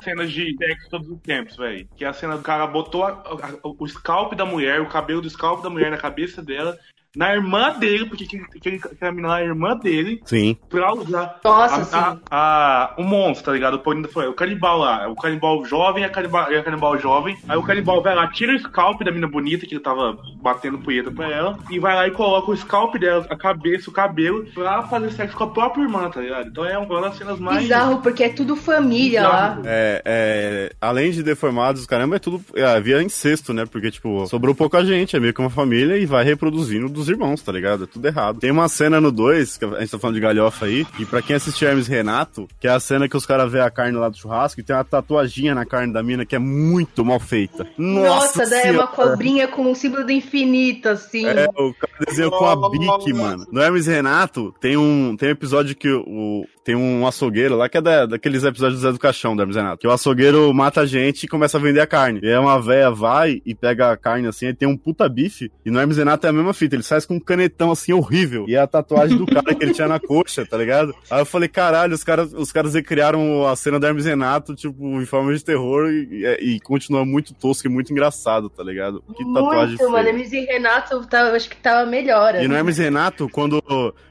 [0.04, 1.86] cenas de sexo todos os tempos, velho.
[1.98, 5.22] Que é a cena do cara botou a- a- o scalp da mulher, o cabelo
[5.22, 6.78] do scalp da mulher na cabeça dela,
[7.15, 10.58] na irmã dele, porque que, que, que a menina era a irmã dele, Sim.
[10.70, 11.96] pra usar Nossa, a, sim.
[11.96, 13.76] a, a- o monstro, tá ligado?
[13.78, 17.38] O Floresta, o canibal lá, o canibal jovem e a canibal, a canibal jovem.
[17.48, 20.78] Aí o canibal vai lá, tira o scalp da menina bonita que ele tava batendo
[20.80, 24.46] punheta pra ela, e vai lá e coloca o scalp dela, a cabeça, o cabelo,
[24.54, 26.48] pra fazer sexo com a própria irmã, tá ligado?
[26.50, 27.63] Então é uma das cenas mais.
[27.63, 29.48] Bizarro, porque é tudo família lá.
[29.50, 29.62] Bizarro.
[29.65, 32.41] É, é, além de deformados, caramba, é tudo.
[32.56, 33.65] É, havia incesto, né?
[33.65, 37.41] Porque, tipo, sobrou pouca gente, é meio que uma família e vai reproduzindo dos irmãos,
[37.41, 37.86] tá ligado?
[37.86, 38.39] É tudo errado.
[38.39, 41.21] Tem uma cena no 2, que a gente tá falando de galhofa aí, e pra
[41.21, 44.10] quem assistiu Hermes Renato, que é a cena que os caras vê a carne lá
[44.10, 47.67] do churrasco e tem uma tatuaginha na carne da mina que é muito mal feita.
[47.77, 51.25] Nossa, Nossa, daí é uma cobrinha com o símbolo do infinito, assim.
[51.25, 53.45] É, o cara desenhou com a Bic, mano.
[53.51, 57.77] No Hermes Renato, tem um, tem um episódio que o, tem um açougueiro lá, que
[57.77, 60.82] é da, daqueles episódios do Zé do Caixão, do Hermes Renato, que o açougueiro mata
[60.82, 62.19] a gente e começa a vender a carne.
[62.21, 65.49] E aí uma véia vai e pega a carne assim, e tem um puta bife,
[65.65, 68.43] e no Hermes Renato é a mesma fita, ele faz com um canetão assim horrível,
[68.49, 70.93] e é a tatuagem do cara que ele tinha na coxa, tá ligado?
[71.10, 75.01] Aí eu falei, caralho, os caras, os caras recriaram a cena do Hermes Renato, tipo,
[75.01, 79.01] em forma de terror, e, e, e continua muito tosco e muito engraçado, tá ligado?
[79.15, 80.03] Que tatuagem Muito, mano.
[80.03, 80.13] feia.
[80.13, 82.36] Emes e Renato, tá, acho que tava melhor.
[82.36, 82.60] E no né?
[82.60, 83.63] Hermes e Renato, quando.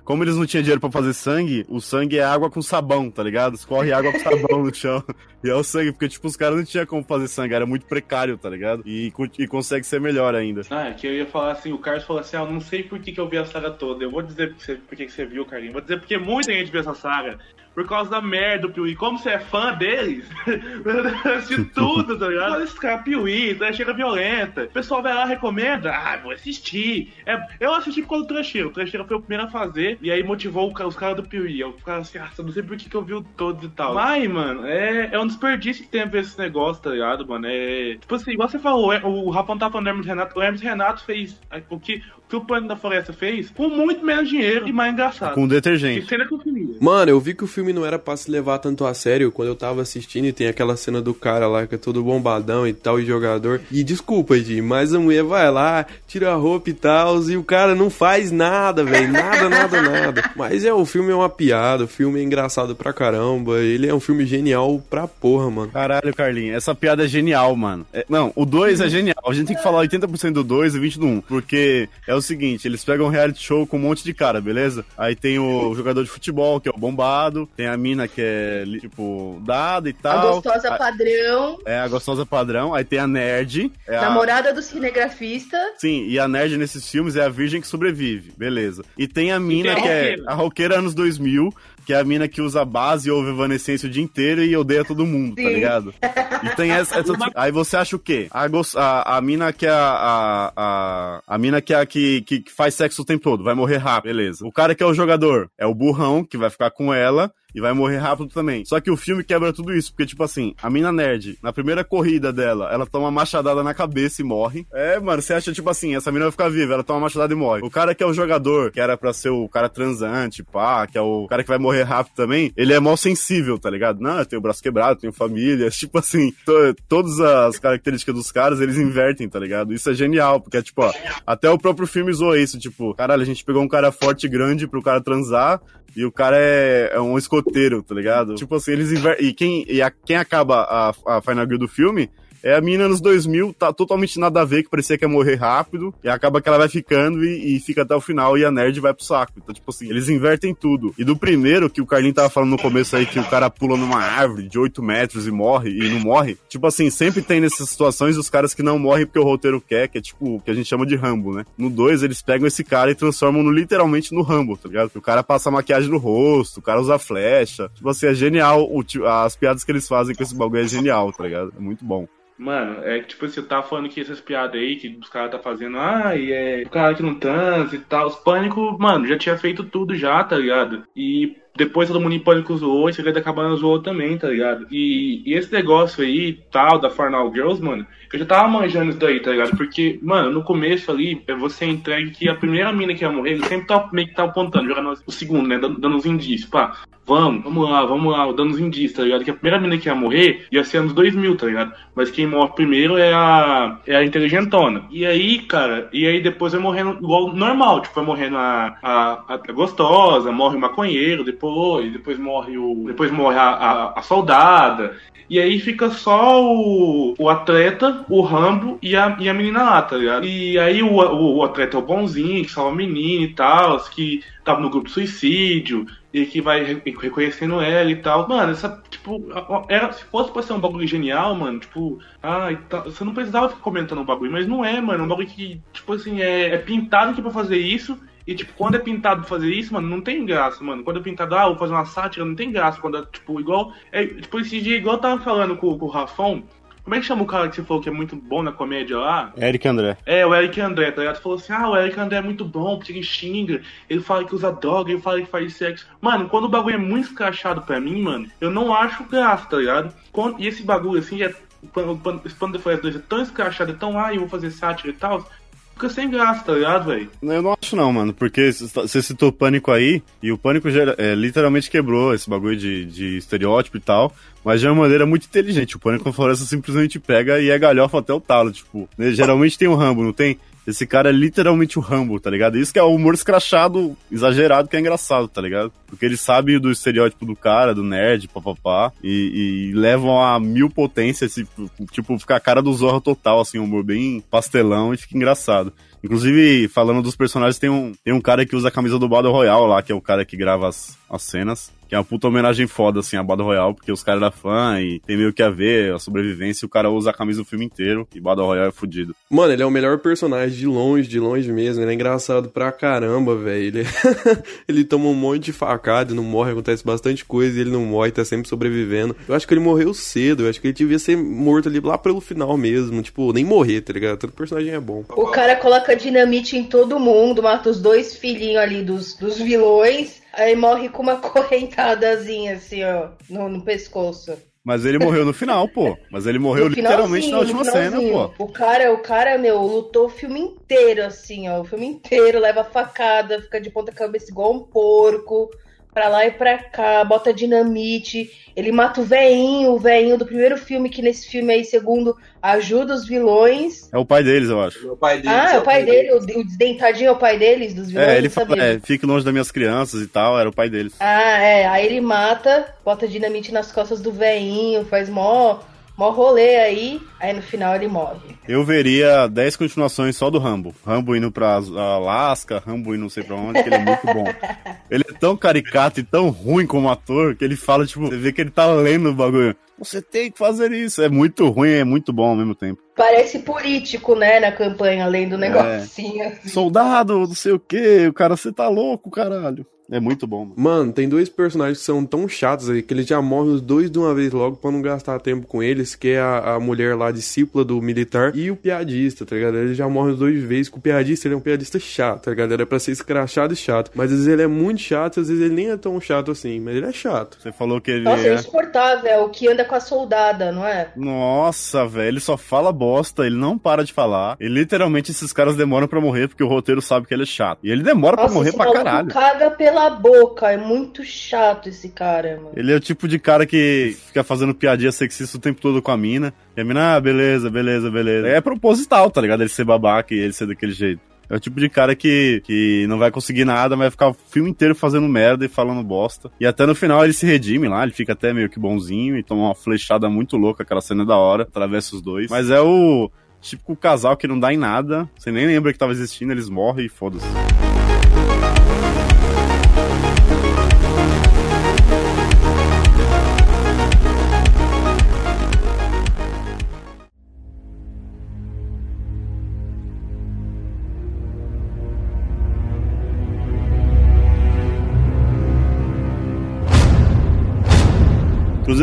[0.07, 3.23] Como eles não tinham dinheiro pra fazer sangue, o sangue é água com sabão, tá
[3.23, 3.55] ligado?
[3.55, 5.03] Escorre água com sabão no chão.
[5.45, 7.87] E é o sangue, porque, tipo, os caras não tinham como fazer sangue, era muito
[7.87, 8.83] precário, tá ligado?
[8.85, 10.63] E, e consegue ser melhor ainda.
[10.71, 12.99] Ah, é que eu ia falar assim, o Carlos falou assim, ah, não sei por
[12.99, 14.03] que, que eu vi a saga toda.
[14.03, 15.73] Eu vou dizer por que, você, por que, que você viu, Carlinhos.
[15.73, 17.39] Vou dizer porque muita gente viu essa saga.
[17.77, 18.97] Por causa da merda do Piuí.
[18.97, 20.27] Como você é fã deles,
[21.47, 22.55] de tudo, tá ligado?
[22.55, 24.65] Olha esse cara, Piuí, tá, chega violenta.
[24.65, 25.93] O pessoal vai lá, recomenda.
[25.93, 27.13] Ah, vou assistir.
[27.27, 28.69] É, eu assisti por causa do Trecheiro.
[28.69, 29.99] O Trecheiro foi o primeiro a fazer.
[30.01, 31.61] E aí motivou os caras do Piuí.
[31.61, 33.93] Eu ficava assim, ah, não sei por que, que eu vi todos e tal.
[33.93, 37.47] Mas, mano, é, é um desperdício que tem a ver esse negócio, tá ligado, mano?
[37.47, 37.99] É.
[38.01, 40.39] Tipo assim, igual você falou, o Rapão tá falando do Hermes Renato.
[40.39, 44.05] O Hermes Renato fez é, o que, que o Plano da Floresta fez com muito
[44.05, 45.35] menos dinheiro e mais engraçado.
[45.35, 46.07] Com Que detergente.
[46.09, 46.67] cena que eu queria.
[46.81, 49.49] Mano, eu vi que o filme não era pra se levar tanto a sério quando
[49.49, 52.73] eu tava assistindo e tem aquela cena do cara lá que é todo bombadão e
[52.73, 53.61] tal, e jogador.
[53.71, 57.45] E desculpa, Di, mas a mulher vai lá, tira a roupa e tal, e o
[57.45, 59.13] cara não faz nada, velho.
[59.13, 60.31] Nada, nada, nada.
[60.35, 63.59] Mas é, o filme é uma piada, o filme é engraçado pra caramba.
[63.61, 65.71] Ele é um filme genial pra porra, mano.
[65.73, 67.87] Caralho, Carlinhos, essa piada é genial, mano.
[67.93, 69.17] É- não, o 2 é genial.
[69.27, 71.21] A gente tem que falar 80% do 2 e 20% do 1.
[71.23, 74.85] Porque é o seguinte, eles pegam um reality show com um monte de cara, beleza?
[74.97, 77.49] Aí tem o jogador de futebol, que é o bombado.
[77.57, 80.35] Tem a mina que é, tipo, dada e A tal.
[80.35, 82.75] gostosa A- padrão, É a gostosa padrão.
[82.75, 83.71] Aí tem a nerd.
[83.87, 84.03] É a...
[84.03, 85.57] namorada do cinegrafista.
[85.79, 88.85] Sim, e a nerd nesses filmes é a virgem que sobrevive, beleza.
[88.97, 90.23] E tem a mina tem a que é roqueira.
[90.31, 91.53] a roqueira anos 2000,
[91.87, 94.85] que é a mina que usa base e ouve Evanescência o dia inteiro e odeia
[94.85, 95.49] todo mundo, tá Sim.
[95.55, 95.95] ligado?
[96.43, 98.27] E tem essa, essa- Aí você acha o quê?
[98.31, 98.47] A,
[98.77, 102.41] a, a mina que é a, a, a, a mina que é a que, que,
[102.41, 104.45] que faz sexo o tempo todo, vai morrer rápido, beleza.
[104.47, 107.61] O cara que é o jogador é o burrão, que vai ficar com ela, e
[107.61, 108.65] vai morrer rápido também.
[108.67, 111.83] Só que o filme quebra tudo isso, porque, tipo assim, a mina nerd, na primeira
[111.83, 114.67] corrida dela, ela toma uma machadada na cabeça e morre.
[114.73, 117.33] É, mano, você acha, tipo assim, essa mina vai ficar viva, ela toma uma machadada
[117.33, 117.63] e morre.
[117.65, 120.99] O cara que é o jogador, que era pra ser o cara transante, pá, que
[120.99, 124.01] é o cara que vai morrer rápido também, ele é mal sensível, tá ligado?
[124.01, 128.31] Não, eu tenho o braço quebrado, tenho família, tipo assim, to- todas as características dos
[128.31, 129.73] caras, eles invertem, tá ligado?
[129.73, 130.93] Isso é genial, porque, tipo, ó,
[131.27, 134.29] até o próprio filme zoou isso, tipo, caralho, a gente pegou um cara forte e
[134.29, 135.61] grande pro cara transar,
[135.97, 137.46] e o cara é, é um escoteiro,
[137.83, 138.35] tá ligado?
[138.35, 139.27] Tipo assim, eles invertem.
[139.29, 142.11] E quem, e a- quem acaba a, a Final Girl do filme
[142.47, 145.35] é a mina nos 2000, tá totalmente nada a ver, que parecia que ia morrer
[145.35, 148.53] rápido, e acaba que ela vai ficando e, e fica até o final, e a
[148.53, 149.33] nerd vai pro saco.
[149.37, 150.95] Então, tipo assim, eles invertem tudo.
[150.97, 153.77] E do primeiro, que o Carlinho tava falando no começo aí, que o cara pula
[153.77, 157.69] numa árvore de 8 metros e morre, e não morre, tipo assim, sempre tem nessas
[157.69, 160.51] situações os caras que não morrem porque o roteiro quer, que é tipo, o que
[160.51, 161.45] a gente chama de Rambo, né?
[161.59, 164.91] No 2, eles pegam esse cara e transformam no, literalmente no Rambo, tá ligado?
[164.95, 167.69] O cara passa maquiagem no rosto, o cara usa flecha.
[167.75, 168.69] Tipo assim, é genial.
[168.71, 171.53] o as piadas que eles fazem com esse bagulho é genial, tá ligado?
[171.57, 172.07] É muito bom.
[172.39, 175.31] Mano, é que tipo assim, eu tava falando que essas piadas aí que os caras
[175.31, 178.09] tá fazendo, ah, e é o cara que não transa e tal.
[178.09, 180.85] Os pânico, mano, já tinha feito tudo já, tá ligado?
[180.95, 184.67] E depois todo mundo em pânico zoou, e Segredo da Cabana zoou também, tá ligado?
[184.71, 188.99] E, e esse negócio aí, tal, da Farnal Girls, mano, eu já tava manjando isso
[188.99, 189.57] daí, tá ligado?
[189.57, 193.33] Porque, mano, no começo ali, é você entregue que a primeira mina que ia morrer,
[193.33, 195.59] ele sempre tá meio que tá apontando, jogando o segundo, né?
[195.59, 196.79] Dando, dando os indícios, pá.
[197.07, 199.25] Vamos, vamos lá, vamos lá, dando os indícios, tá ligado?
[199.25, 201.73] Que a primeira mina que ia morrer ia ser anos 2000, tá ligado?
[201.95, 204.85] Mas quem morre primeiro é a, é a inteligentona.
[204.91, 209.25] E aí, cara, e aí depois vai morrendo igual normal, tipo, vai morrendo a, a,
[209.29, 212.85] a gostosa, morre o maconheiro, depois depois, depois morre o.
[212.87, 214.97] Depois morre a, a, a soldada.
[215.29, 219.83] E aí fica só o, o atleta, o Rambo e a, e a menina lá,
[219.83, 220.25] tá ligado?
[220.25, 223.77] E aí o, o, o atleta é o bonzinho, que salva a menina e tal,
[223.87, 228.29] que tava no grupo suicídio, e que vai re- reconhecendo ela e tal.
[228.29, 229.21] Mano, essa, tipo,
[229.69, 233.13] era, se fosse pra ser um bagulho genial, mano, tipo, ah, e tal, você não
[233.13, 236.21] precisava ficar comentando o bagulho, mas não é, mano, é um bagulho que, tipo assim,
[236.21, 237.99] é, é pintado aqui pra fazer isso.
[238.27, 240.83] E, tipo, quando é pintado fazer isso, mano, não tem graça, mano.
[240.83, 242.81] Quando é pintado, ah, vou fazer uma sátira, não tem graça.
[242.81, 243.73] Quando é, tipo, igual.
[243.93, 246.43] É, tipo, esse dia, igual eu tava falando com, com o Rafão.
[246.87, 248.97] Como é que chama o cara que você falou que é muito bom na comédia
[248.97, 249.33] lá?
[249.37, 249.99] Eric André.
[250.07, 251.21] É, o Eric André, tá ligado?
[251.21, 253.61] Falou assim, ah, o Eric André é muito bom, porque ele xinga,
[253.91, 255.85] ele fala que usa droga, ele fala que faz sexo.
[256.01, 259.57] Mano, quando o bagulho é muito escrachado pra mim, mano, eu não acho graça, tá
[259.57, 259.93] ligado?
[260.13, 261.35] Quando, e esse bagulho, assim, é,
[261.73, 264.29] quando, quando, esse Pano de Floresta 2 é tão escrachado, é tão, ah, eu vou
[264.29, 265.29] fazer sátira e tal,
[265.77, 267.11] fica sem graça, tá ligado, velho?
[267.23, 271.71] Eu não acho não, mano, porque você citou Pânico aí, e o Pânico é, literalmente
[271.71, 274.13] quebrou esse bagulho de, de estereótipo e tal,
[274.43, 275.77] mas de uma maneira muito inteligente.
[275.77, 279.59] O Pânico na Floresta simplesmente pega e é galhofa até o talo, tipo, né, geralmente
[279.59, 280.39] tem o Rambo, não tem?
[280.67, 282.59] Esse cara é literalmente o Rambo, tá ligado?
[282.59, 285.73] Isso que é o humor escrachado, exagerado, que é engraçado, tá ligado?
[285.87, 290.69] Porque ele sabe do estereótipo do cara, do nerd, papapá, e, e levam a mil
[290.69, 294.97] potências, tipo, tipo, fica a cara do Zorro total, assim, um humor bem pastelão e
[294.97, 295.73] fica engraçado.
[296.03, 299.33] Inclusive, falando dos personagens, tem um, tem um cara que usa a camisa do Battle
[299.33, 301.73] Royale lá, que é o cara que grava as, as cenas.
[301.89, 304.81] Que é uma puta homenagem foda, assim, a Battle Royale, porque os caras eram fã
[304.81, 307.45] e tem meio que a ver a sobrevivência e o cara usa a camisa do
[307.45, 308.07] filme inteiro.
[308.15, 309.15] E Battle Royale é fudido.
[309.31, 311.83] Mano, ele é o melhor personagem de longe, de longe mesmo.
[311.83, 313.79] Ele é engraçado pra caramba, velho.
[313.79, 313.87] Ele...
[314.69, 318.11] ele toma um monte de facada, não morre, acontece bastante coisa e ele não morre,
[318.11, 319.17] tá sempre sobrevivendo.
[319.29, 321.97] Eu acho que ele morreu cedo, eu acho que ele devia ser morto ali lá
[321.97, 323.03] pelo final mesmo.
[323.03, 324.19] Tipo, nem morrer, tá ligado?
[324.19, 325.05] Todo personagem é bom.
[325.11, 330.23] O cara coloca dinamite em todo mundo, mata os dois filhinhos ali dos, dos vilões,
[330.37, 334.37] aí morre com uma correntadazinha assim, ó, no, no pescoço.
[334.67, 335.97] Mas ele morreu no final, pô.
[336.11, 338.45] Mas ele morreu No literalmente na última cena, pô.
[338.45, 341.61] O cara, o cara, meu, lutou o filme inteiro, assim, ó.
[341.61, 345.51] O filme inteiro, leva facada, fica de ponta cabeça igual um porco.
[345.97, 348.31] Pra lá e pra cá, bota dinamite.
[348.55, 352.93] Ele mata o veinho, o veinho do primeiro filme, que nesse filme aí, segundo, ajuda
[352.93, 353.89] os vilões.
[353.91, 354.93] É o pai deles, eu acho.
[354.93, 357.73] O pai deles Ah, é o pai dele, o, o desdentadinho é o pai deles,
[357.73, 358.09] dos vilões.
[358.09, 360.93] É, ele fala, é, fique longe das minhas crianças e tal, era o pai deles.
[361.01, 361.67] Ah, é.
[361.67, 365.61] Aí ele mata, bota dinamite nas costas do veinho, faz mó,
[365.97, 367.01] mó rolê aí.
[367.19, 368.37] Aí no final ele morre.
[368.47, 370.75] Eu veria 10 continuações só do Rambo.
[370.87, 374.25] Rambo indo pra Alasca, Rambo indo não sei pra onde, que ele é muito bom.
[374.89, 378.33] Ele é tão caricato e tão ruim como ator que ele fala, tipo, você vê
[378.33, 379.57] que ele tá lendo o bagulho.
[379.81, 381.03] Você tem que fazer isso.
[381.03, 382.81] É muito ruim e é muito bom ao mesmo tempo.
[382.95, 385.37] Parece político, né, na campanha, lendo É.
[385.37, 386.29] o negocinho.
[386.29, 386.49] assim.
[386.49, 389.67] Soldado, não sei o que, o cara, você tá louco, caralho.
[389.91, 390.55] É muito bom, mano.
[390.57, 393.91] Mano, tem dois personagens que são tão chatos aí que eles já morrem os dois
[393.91, 396.97] de uma vez logo pra não gastar tempo com eles, que é a, a mulher
[396.97, 399.57] lá, discípula do militar, e o piadista, tá ligado?
[399.59, 402.25] Eles já morrem os dois de vez, que o piadista ele é um piadista chato,
[402.25, 402.53] tá ligado?
[402.53, 403.91] Era pra ser escrachado e chato.
[403.95, 406.59] Mas às vezes ele é muito chato, às vezes ele nem é tão chato assim,
[406.61, 407.39] mas ele é chato.
[407.41, 408.35] Você falou que ele Nossa, é é...
[408.35, 410.91] insuportável, é o que anda com a soldada, não é?
[410.97, 414.37] Nossa, velho, ele só fala bosta, ele não para de falar.
[414.41, 417.61] E literalmente esses caras demoram pra morrer porque o roteiro sabe que ele é chato.
[417.63, 419.09] E ele demora pra Nossa, morrer pra caralho.
[419.09, 422.53] caga pela boca, é muito chato esse cara, mano.
[422.57, 425.91] Ele é o tipo de cara que fica fazendo piadinha sexista o tempo todo com
[425.91, 426.33] a mina.
[426.57, 428.29] E a mina, ah, beleza, beleza, beleza.
[428.29, 429.43] É proposital, tá ligado?
[429.43, 431.01] Ele ser babaca e ele ser daquele jeito.
[431.29, 434.49] É o tipo de cara que, que não vai conseguir nada, vai ficar o filme
[434.49, 436.31] inteiro fazendo merda e falando bosta.
[436.39, 439.23] E até no final ele se redime lá, ele fica até meio que bonzinho e
[439.23, 442.31] toma uma flechada muito louca, aquela cena da hora, atravessa os dois.
[442.31, 443.11] Mas é o
[443.41, 446.87] típico casal que não dá em nada, você nem lembra que tava existindo, eles morrem
[446.87, 447.27] e foda-se.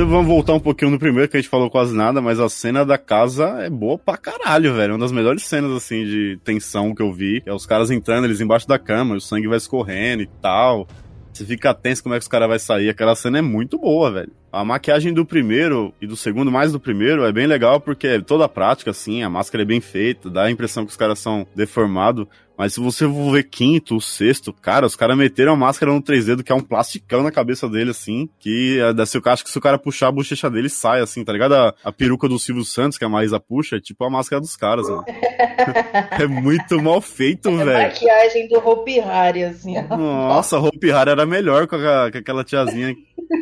[0.05, 2.85] Vamos voltar um pouquinho no primeiro, que a gente falou quase nada, mas a cena
[2.85, 4.93] da casa é boa pra caralho, velho.
[4.93, 7.41] Uma das melhores cenas, assim, de tensão que eu vi.
[7.45, 10.87] É os caras entrando, eles embaixo da cama, o sangue vai escorrendo e tal.
[11.31, 12.89] Você fica tenso como é que os caras vão sair.
[12.89, 14.31] Aquela cena é muito boa, velho.
[14.53, 18.21] A maquiagem do primeiro e do segundo, mais do primeiro, é bem legal porque é
[18.21, 21.47] toda prática, assim, a máscara é bem feita, dá a impressão que os caras são
[21.55, 22.27] deformados.
[22.55, 25.99] Mas se você for ver quinto, o sexto, cara, os caras meteram a máscara no
[25.99, 29.49] 3D que é um plasticão na cabeça dele, assim, que é, se, eu acho que
[29.49, 31.55] se o cara puxar a bochecha dele, sai, assim, tá ligado?
[31.55, 34.55] A, a peruca do Silvio Santos, que a Maísa puxa, é tipo a máscara dos
[34.55, 35.03] caras, mano.
[36.19, 37.87] é muito mal feito, É velho.
[37.87, 39.73] maquiagem do Hope Harry, assim.
[39.89, 39.97] ó.
[39.97, 42.95] Nossa, a Hope Hari era melhor com, a- com aquela tiazinha.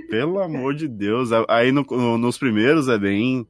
[0.10, 1.01] Pelo amor de Deus.
[1.48, 3.46] Aí no- no- nos primeiros é bem.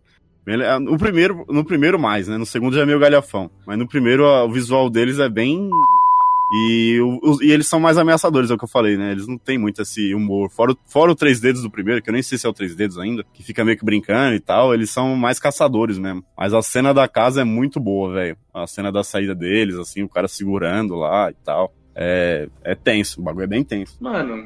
[0.79, 2.37] no, primeiro, no primeiro mais, né?
[2.37, 3.49] No segundo já é meio galhafão.
[3.65, 5.69] Mas no primeiro o visual deles é bem.
[6.53, 9.13] E, o- e eles são mais ameaçadores, é o que eu falei, né?
[9.13, 10.49] Eles não têm muito esse humor.
[10.51, 12.75] Fora, fora o Três Dedos do primeiro, que eu nem sei se é o Três
[12.75, 16.25] Dedos ainda, que fica meio que brincando e tal, eles são mais caçadores mesmo.
[16.37, 18.35] Mas a cena da casa é muito boa, velho.
[18.53, 21.73] A cena da saída deles, assim, o cara segurando lá e tal.
[21.95, 23.95] É, é tenso, o bagulho é bem tenso.
[24.01, 24.45] Mano,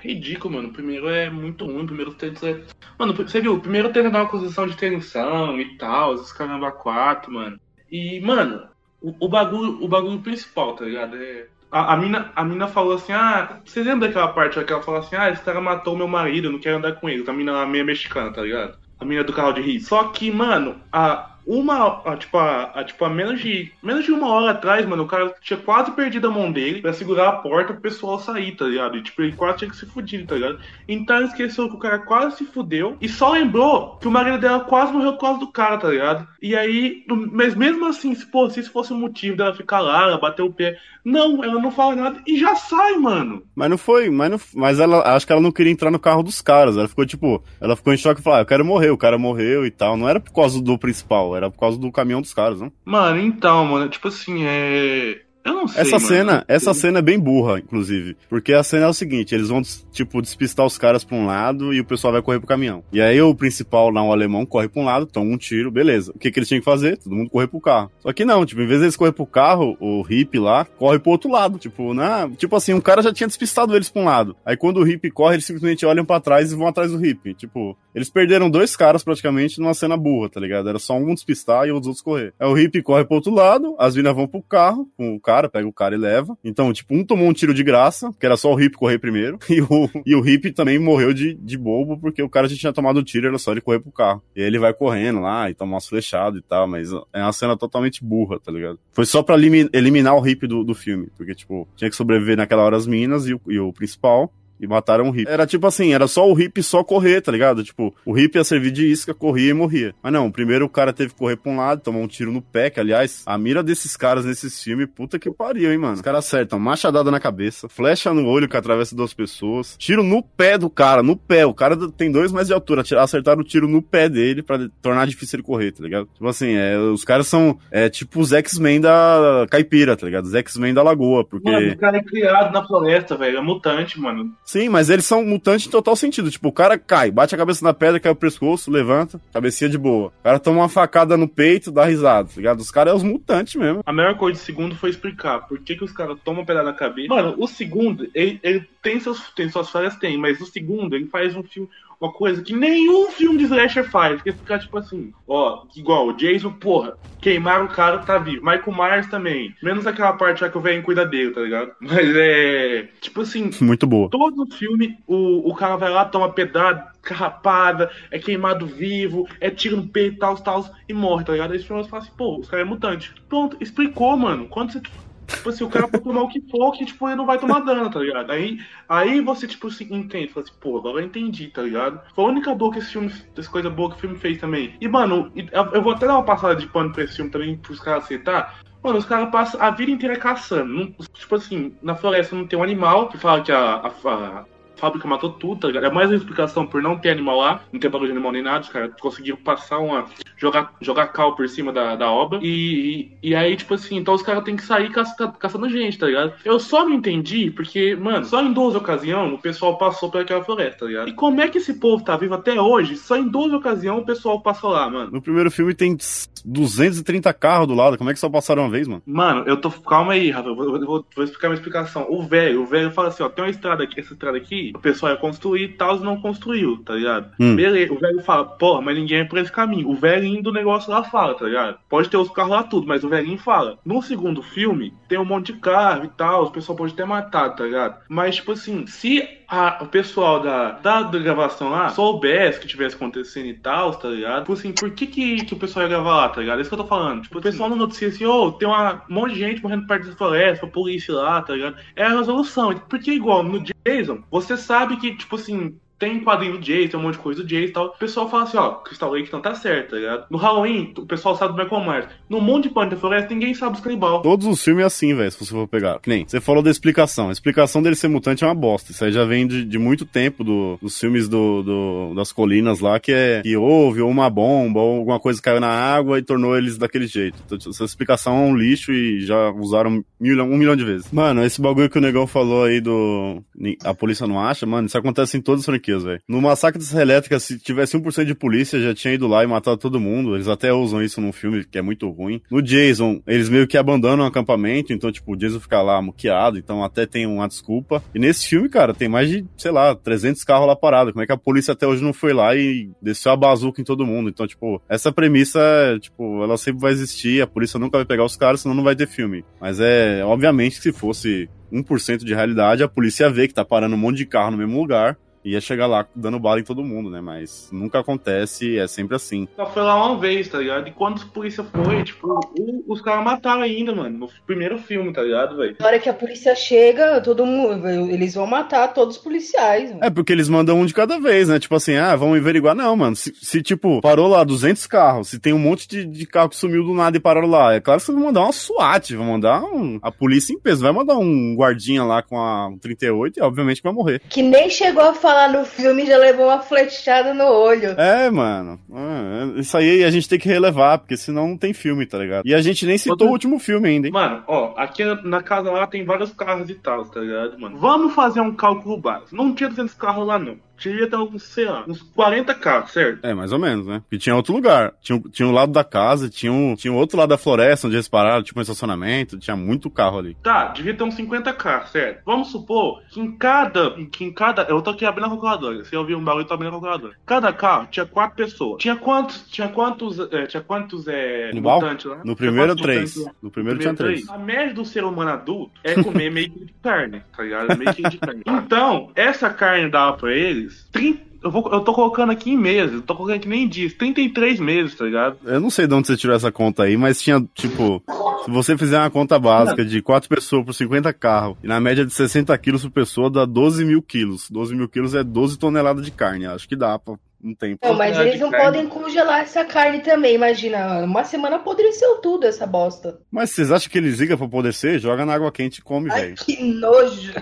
[0.00, 0.68] ridículo, mano.
[0.68, 2.60] O primeiro é muito ruim, o primeiro tênis é.
[2.98, 6.72] Mano, você viu, o primeiro tênis dá uma posição de tensão e tal, os caramba
[6.72, 7.58] quatro, mano.
[7.90, 8.68] E, mano,
[9.00, 11.16] o, o bagulho, o bagulho principal, tá ligado?
[11.16, 11.46] É.
[11.70, 15.00] A, a, mina, a mina falou assim, ah, você lembra daquela parte que ela falou
[15.00, 17.28] assim, ah, esse cara matou meu marido, eu não quero andar com ele.
[17.28, 18.78] A mina lá meio mexicana, tá ligado?
[18.98, 19.80] A mina do carro de rio.
[19.80, 24.28] Só que, mano, a, uma, tipo, a, a, tipo, a menos de, menos de uma
[24.28, 27.72] hora atrás, mano, o cara tinha quase perdido a mão dele pra segurar a porta
[27.72, 28.96] pro pessoal sair, tá ligado?
[28.96, 30.58] E, tipo, ele quase tinha que se fudir, tá ligado?
[30.88, 34.38] Então ele esqueceu que o cara quase se fudeu e só lembrou que o marido
[34.38, 36.26] dela quase morreu por causa do cara, tá ligado?
[36.42, 40.02] E aí, mas mesmo assim, se, pô, se isso fosse o motivo dela ficar lá,
[40.02, 43.44] ela bater o pé, não, ela não fala nada e já sai, mano.
[43.54, 46.22] Mas não foi, mas, não, mas ela acho que ela não queria entrar no carro
[46.24, 46.76] dos caras.
[46.76, 49.16] Ela ficou tipo, ela ficou em choque e falou: ah, eu quero morrer, o cara
[49.16, 49.96] morreu e tal.
[49.96, 52.72] Não era por causa do principal, era por causa do caminhão dos caras, não?
[52.84, 55.25] Mano, então, mano, tipo assim, é.
[55.46, 55.82] Eu não sei.
[55.82, 56.08] Essa mano.
[56.08, 58.16] cena, essa cena é bem burra, inclusive.
[58.28, 61.72] Porque a cena é o seguinte, eles vão, tipo, despistar os caras pra um lado
[61.72, 62.82] e o pessoal vai correr pro caminhão.
[62.92, 66.12] E aí o principal lá, o alemão, corre pra um lado, toma um tiro, beleza.
[66.14, 66.96] O que que eles tinham que fazer?
[66.98, 67.90] Todo mundo correr pro carro.
[68.00, 71.12] Só que não, tipo, em vez deles correr pro carro, o hippie lá corre pro
[71.12, 71.58] outro lado.
[71.58, 74.36] Tipo, na, tipo assim, um cara já tinha despistado eles pra um lado.
[74.44, 77.34] Aí quando o hippie corre, eles simplesmente olham pra trás e vão atrás do hippie.
[77.34, 80.68] Tipo, eles perderam dois caras praticamente numa cena burra, tá ligado?
[80.68, 82.34] Era só um despistar e os outros correr.
[82.38, 85.48] Aí o hippie corre pro outro lado, as minas vão pro carro, com o cara,
[85.48, 86.36] pega o cara e leva.
[86.42, 89.38] Então, tipo, um tomou um tiro de graça, que era só o hippie correr primeiro,
[89.50, 92.72] e o, e o hippie também morreu de, de bobo, porque o cara já tinha
[92.72, 94.22] tomado o tiro, era só ele correr pro carro.
[94.34, 97.56] E ele vai correndo lá e toma umas flechadas e tal, mas é uma cena
[97.56, 98.78] totalmente burra, tá ligado?
[98.92, 102.36] Foi só pra elimi- eliminar o hippie do, do filme, porque, tipo, tinha que sobreviver
[102.36, 104.32] naquela hora as minas e o, e o principal.
[104.60, 105.30] E mataram o hippie.
[105.30, 107.62] Era tipo assim, era só o hippie só correr, tá ligado?
[107.62, 109.94] Tipo, o hippie ia servir de isca, corria e morria.
[110.02, 112.40] Mas não, primeiro o cara teve que correr pra um lado, tomar um tiro no
[112.40, 115.94] pé, que aliás, a mira desses caras nesses filmes, puta que pariu, hein, mano.
[115.94, 120.22] Os caras acertam machadada na cabeça, flecha no olho que atravessa duas pessoas, tiro no
[120.22, 121.44] pé do cara, no pé.
[121.44, 125.06] O cara tem dois metros de altura, acertaram o tiro no pé dele pra tornar
[125.06, 126.08] difícil ele correr, tá ligado?
[126.14, 130.24] Tipo assim, é, os caras são é, tipo os X-Men da caipira, tá ligado?
[130.24, 131.50] Os X-Men da lagoa, porque...
[131.50, 133.38] Mano, o cara é criado na floresta, velho.
[133.38, 134.32] É mutante, mano.
[134.46, 136.30] Sim, mas eles são mutantes em total sentido.
[136.30, 139.76] Tipo, o cara cai, bate a cabeça na pedra, cai o pescoço, levanta, cabecinha de
[139.76, 140.12] boa.
[140.20, 142.60] O cara toma uma facada no peito, dá risada, tá ligado?
[142.60, 143.82] Os caras é os mutantes mesmo.
[143.84, 146.72] A melhor coisa do segundo foi explicar por que, que os caras tomam pedaço na
[146.72, 147.08] cabeça.
[147.08, 151.06] Mano, o segundo, ele, ele tem, seus, tem suas falhas, tem, mas o segundo, ele
[151.06, 151.68] faz um filme,
[152.00, 154.22] uma coisa que nenhum filme de slasher faz.
[154.22, 158.44] Que é ficar tipo assim, ó, igual o Jason, porra, queimaram o cara, tá vivo.
[158.44, 159.54] Michael Myers também.
[159.62, 161.72] Menos aquela parte lá que o velho cuida dele, tá ligado?
[161.80, 162.88] Mas é.
[163.00, 164.08] Tipo assim, Muito boa.
[164.10, 169.76] Todo filme, o, o cara vai lá, toma pedrada, carrapada, é queimado vivo, é tiro
[169.76, 171.52] no peito, tal, tal, e morre, tá ligado?
[171.52, 173.14] Aí os filmes falam assim, pô, os caras é mutante.
[173.28, 174.48] Pronto, explicou, mano.
[174.48, 174.82] Quando você.
[175.26, 177.60] Tipo assim, o cara pode tomar o que for, que tipo, ele não vai tomar
[177.60, 178.30] dano, tá ligado?
[178.30, 178.58] Aí,
[178.88, 182.00] aí você, tipo assim, entende, fala assim, pô, agora eu entendi, tá ligado?
[182.14, 184.74] Foi a única boa que esse filme, essa coisa boa que o filme fez também.
[184.80, 185.32] E, mano,
[185.72, 188.60] eu vou até dar uma passada de pano pra esse filme também, pros caras aceitar.
[188.82, 190.94] Mano, os caras passam a vida inteira caçando.
[191.14, 194.44] Tipo assim, na floresta não tem um animal que fala que a- a
[194.76, 195.86] fábrica matou tudo, tá ligado?
[195.86, 198.42] É mais uma explicação por não ter animal lá, não ter bagulho de animal nem
[198.42, 200.04] nada, os caras conseguiram passar uma.
[200.36, 202.38] jogar, jogar cal por cima da, da obra.
[202.42, 205.98] E, e, e aí, tipo assim, então os caras têm que sair caça, caçando gente,
[205.98, 206.32] tá ligado?
[206.44, 210.44] Eu só não entendi, porque, mano, só em duas ocasiões o pessoal passou por aquela
[210.44, 211.08] floresta, tá ligado?
[211.08, 212.96] E como é que esse povo tá vivo até hoje?
[212.96, 215.10] Só em duas ocasiões o pessoal passou lá, mano.
[215.10, 215.96] No primeiro filme tem
[216.44, 217.98] 230 carros do lado.
[217.98, 219.02] Como é que só passaram uma vez, mano?
[219.06, 219.70] Mano, eu tô.
[219.70, 220.48] Calma aí, Rafa.
[220.48, 222.06] Eu vou, vou- vou explicar uma explicação.
[222.08, 224.78] O velho, o velho fala assim, ó, tem uma estrada aqui, essa estrada aqui, o
[224.78, 227.30] pessoal ia construir e tal, não construiu, tá ligado?
[227.38, 227.54] Hum.
[227.56, 229.88] Beleza, o velho fala, porra, mas ninguém é por esse caminho.
[229.88, 231.78] O velhinho do negócio lá fala, tá ligado?
[231.88, 233.78] Pode ter os carros lá tudo, mas o velhinho fala.
[233.84, 237.56] No segundo filme, tem um monte de carro e tal, o pessoal pode ter matado,
[237.56, 237.96] tá ligado?
[238.08, 242.96] Mas, tipo assim, se a- o pessoal da, da, da gravação lá soubesse que tivesse
[242.96, 244.40] acontecendo e tal, tá ligado?
[244.40, 246.58] Tipo assim, por que, que, que o pessoal ia gravar lá, tá ligado?
[246.58, 247.22] É isso que eu tô falando.
[247.22, 250.08] Tipo, o pessoal não noticia assim, ô, tem uma, um monte de gente morrendo perto
[250.08, 251.76] da floresta, a polícia lá, tá ligado?
[251.94, 252.74] É a resolução.
[252.88, 257.02] Porque igual no Jason, você sabe que, tipo assim, tem quadrinho do Jason, tem um
[257.02, 257.86] monte de coisa do Jason e tal.
[257.86, 260.26] O pessoal fala assim, ó, Crystal Lake não tá certo, tá ligado?
[260.30, 262.06] No Halloween, o pessoal sabe do Michael Myers.
[262.28, 264.20] No monte de da Floresta, ninguém sabe dos canibal.
[264.22, 265.98] Todos os filmes é assim, velho, se você for pegar.
[266.00, 267.28] Que nem, você falou da explicação.
[267.28, 268.92] A explicação dele ser mutante é uma bosta.
[268.92, 272.80] Isso aí já vem de, de muito tempo do- dos filmes do, do- das colinas
[272.80, 276.22] lá, que é que houve ou uma bomba ou alguma coisa caiu na água e
[276.22, 277.38] tornou eles daquele jeito.
[277.46, 281.10] Então, essa explicação é um lixo e já usaram milhão, um milhão de vezes.
[281.10, 283.42] Mano, esse bagulho que o negão falou aí do.
[283.84, 286.20] A polícia não acha, mano, isso acontece em todas as franquias, velho.
[286.28, 289.46] No massacre da Serra Elétrica, se tivesse 1% de polícia, já tinha ido lá e
[289.46, 290.34] matado todo mundo.
[290.34, 292.40] Eles até usam isso num filme que é muito ruim.
[292.50, 296.58] No Jason, eles meio que abandonam o acampamento, então, tipo, o Jason fica lá muqueado,
[296.58, 298.02] então até tem uma desculpa.
[298.14, 301.12] E nesse filme, cara, tem mais de, sei lá, 300 carros lá parados.
[301.12, 303.84] Como é que a polícia até hoje não foi lá e desceu a bazuca em
[303.84, 304.28] todo mundo?
[304.28, 305.60] Então, tipo, essa premissa,
[306.00, 308.96] tipo, ela sempre vai existir, a polícia nunca vai pegar os caras, senão não vai
[308.96, 309.44] ter filme.
[309.60, 313.64] Mas é, obviamente, que se fosse 1% de realidade, a polícia ia ver que tá
[313.64, 315.16] parando um monte de carro no mesmo lugar.
[315.46, 317.20] E Ia chegar lá dando bala em todo mundo, né?
[317.22, 319.48] Mas nunca acontece, é sempre assim.
[319.56, 320.86] Só foi lá uma vez, tá ligado?
[320.88, 322.38] E quando a polícia foi, tipo,
[322.86, 324.18] os caras mataram ainda, mano.
[324.18, 325.76] No primeiro filme, tá ligado, velho?
[325.80, 329.90] Na hora que a polícia chega, todo mundo, eles vão matar todos os policiais.
[329.90, 330.04] mano.
[330.04, 331.58] É porque eles mandam um de cada vez, né?
[331.58, 332.74] Tipo assim, ah, vamos averiguar.
[332.74, 333.16] Não, mano.
[333.16, 336.56] Se, se, tipo, parou lá 200 carros, se tem um monte de, de carro que
[336.56, 339.26] sumiu do nada e pararam lá, é claro que você vai mandar uma SWAT, vai
[339.26, 343.42] mandar um, a polícia em peso, vai mandar um guardinha lá com a 38 e
[343.42, 344.20] obviamente vai morrer.
[344.28, 347.90] Que nem chegou a falar no filme já levou uma flechada no olho.
[347.98, 348.78] É, mano.
[348.92, 352.46] É, isso aí a gente tem que relevar, porque senão não tem filme, tá ligado?
[352.46, 354.12] E a gente nem citou Outro- o último filme ainda, hein?
[354.12, 357.78] Mano, ó, aqui na casa lá tem vários carros e tal, tá ligado, mano?
[357.78, 359.36] Vamos fazer um cálculo básico.
[359.36, 360.56] Não tinha 200 carros lá, não.
[360.76, 363.24] Tinha ter uns, sei lá, uns 40 carros, certo?
[363.24, 364.00] É, mais ou menos, né?
[364.00, 364.92] Porque tinha outro lugar.
[365.00, 367.96] Tinha, tinha um lado da casa, tinha um, tinha um outro lado da floresta onde
[367.96, 370.36] eles pararam, tipo um estacionamento, tinha muito carro ali.
[370.42, 372.22] Tá, devia ter uns 50 carros, certo?
[372.24, 373.90] Vamos supor que em cada.
[374.10, 374.62] Que em cada.
[374.62, 375.84] Eu tô aqui abrindo a calculadora.
[375.84, 377.14] Se eu ouvir um barulho, eu tô abrindo a calculadora.
[377.24, 378.80] Cada carro tinha quatro pessoas.
[378.80, 379.48] Tinha quantos.
[379.48, 380.18] Tinha quantos.
[380.18, 382.16] É, tinha quantos é, No mutantes lá?
[382.16, 383.16] No Tinha primeiro, três.
[383.42, 384.28] No primeiro tinha três.
[384.28, 387.78] A média do ser humano adulto é comer meio quilo de carne, tá ligado?
[387.78, 388.42] Meio quilo de carne.
[388.66, 390.34] Então, essa carne dava pra
[390.66, 391.26] eles 30.
[391.42, 394.58] Eu, vou, eu tô colocando aqui em meses, eu tô colocando aqui nem dias, 33
[394.58, 395.36] meses, tá ligado?
[395.44, 398.02] Eu não sei de onde você tirou essa conta aí, mas tinha, tipo,
[398.44, 402.04] se você fizer uma conta básica de 4 pessoas por 50 carros, e na média
[402.04, 404.50] de 60 quilos por pessoa, dá 12 mil quilos.
[404.50, 406.46] 12 mil quilos é 12 toneladas de carne.
[406.46, 407.14] Acho que dá pra
[407.44, 407.78] um tempo.
[407.86, 408.64] Não, mas eles não carne.
[408.64, 411.04] podem congelar essa carne também, imagina.
[411.04, 413.18] Uma semana apodreceu tudo essa bosta.
[413.30, 414.98] Mas vocês acham que eles ligam pra apodrecer?
[414.98, 416.34] Joga na água quente e come, velho.
[416.36, 417.34] que nojo.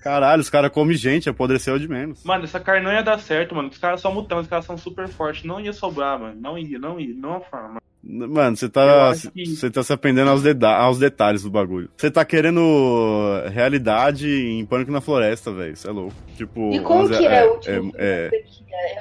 [0.00, 2.24] Caralho, os caras comem gente, apodreceu de menos.
[2.24, 3.68] Mano, essa carne não ia dar certo, mano.
[3.68, 5.44] Os caras são mutantes, os caras são super fortes.
[5.44, 6.36] Não ia sobrar, mano.
[6.40, 7.80] Não ia, não ia, não forma.
[8.02, 11.90] Mano, você tá, que- você tá se aprendendo aos, deda- aos detalhes do bagulho.
[11.96, 12.60] Você tá querendo
[13.52, 15.72] realidade em Pânico na Floresta, velho.
[15.72, 16.14] Isso é louco.
[16.36, 17.92] Tipo, E como que é, o último é- filme?
[17.96, 18.30] é-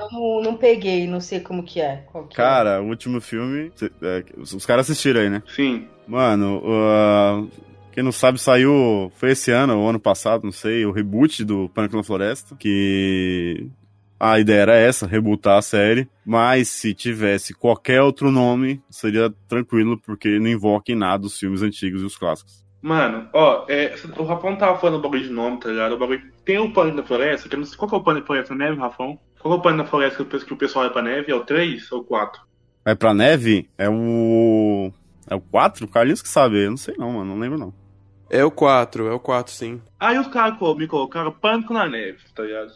[0.02, 2.04] Eu não, não peguei, não sei como que é.
[2.12, 2.38] Qual que é.
[2.38, 3.72] Cara, o último filme.
[3.76, 5.44] cê- é, os os caras assistiram aí, né?
[5.56, 5.88] Sim.
[6.08, 7.50] Mano, uh,
[7.98, 9.12] quem não sabe, saiu.
[9.16, 12.56] Foi esse ano ou ano passado, não sei, o reboot do Pânico na Floresta.
[12.56, 13.72] Que.
[14.20, 16.08] A ideia era essa, rebootar a série.
[16.24, 21.64] Mas se tivesse qualquer outro nome, seria tranquilo, porque não invoca em nada os filmes
[21.64, 22.64] antigos e os clássicos.
[22.84, 25.94] Mano, ó, é, o Rafão tava falando bagulho de nome, tá ligado?
[25.94, 26.22] O bagulho.
[26.46, 28.28] Tem o pânico da floresta, que eu não sei qual que é o pânico da
[28.28, 29.20] floresta na neve, Rafão?
[29.40, 31.32] Qual é o pânico da floresta que o que o pessoal vai pra neve?
[31.32, 32.44] É o 3 ou o 4?
[32.86, 33.68] Vai pra neve?
[33.76, 34.92] É o.
[35.28, 35.86] É o 4?
[35.86, 36.64] O Carlinhos que sabe.
[36.64, 37.34] Eu não sei não, mano.
[37.34, 37.87] Não lembro não.
[38.30, 39.82] É o 4, é o 4 sim.
[40.00, 42.72] Aí os caras me colocaram pânico na neve, tá ligado?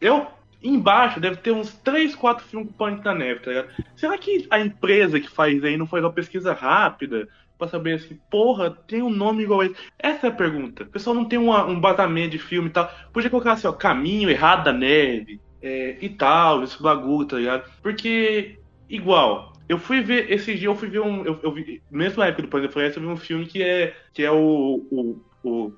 [0.00, 0.26] Eu.
[0.62, 3.68] Embaixo deve ter uns 3, 4 filmes com pânico na neve, tá ligado?
[3.94, 7.28] Será que a empresa que faz aí não faz uma pesquisa rápida
[7.58, 9.76] pra saber assim, porra, tem um nome igual a esse?
[9.98, 10.82] Essa é a pergunta.
[10.82, 12.90] O pessoal não tem uma- um batamento de filme e tal.
[13.12, 17.70] Podia colocar assim, ó, caminho errado da neve é, e tal, esse bagulho, tá ligado?
[17.82, 21.24] Porque, igual, eu fui ver, esse dia eu fui ver um.
[21.24, 23.94] Eu, eu vi, mesmo na época do Pânico Floresta, eu vi um filme que é,
[24.12, 25.72] que é o, o, o,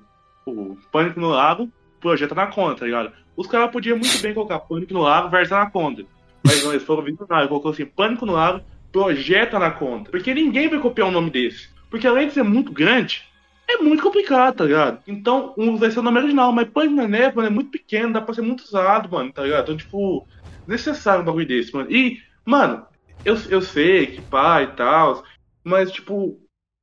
[0.45, 3.11] o Pânico no Lago, Projeto Anaconda, tá ligado?
[3.35, 6.05] Os caras podiam muito bem colocar Pânico no Lago versus Anaconda.
[6.43, 10.09] Mas não, eles foram visionários, colocou assim, Pânico no Lago, Projeto Anaconda.
[10.09, 11.69] Porque ninguém vai copiar um nome desse.
[11.89, 13.23] Porque além de ser muito grande,
[13.67, 14.99] é muito complicado, tá ligado?
[15.07, 18.13] Então, um vai ser o nome original, mas Pânico na Neve, mano, é muito pequeno,
[18.13, 19.63] dá pra ser muito usado, mano, tá ligado?
[19.63, 20.27] Então, tipo,
[20.67, 21.91] necessário um bagulho desse, mano.
[21.91, 22.85] E, mano,
[23.25, 25.23] eu, eu sei que pá e tal,
[25.63, 26.39] mas, tipo,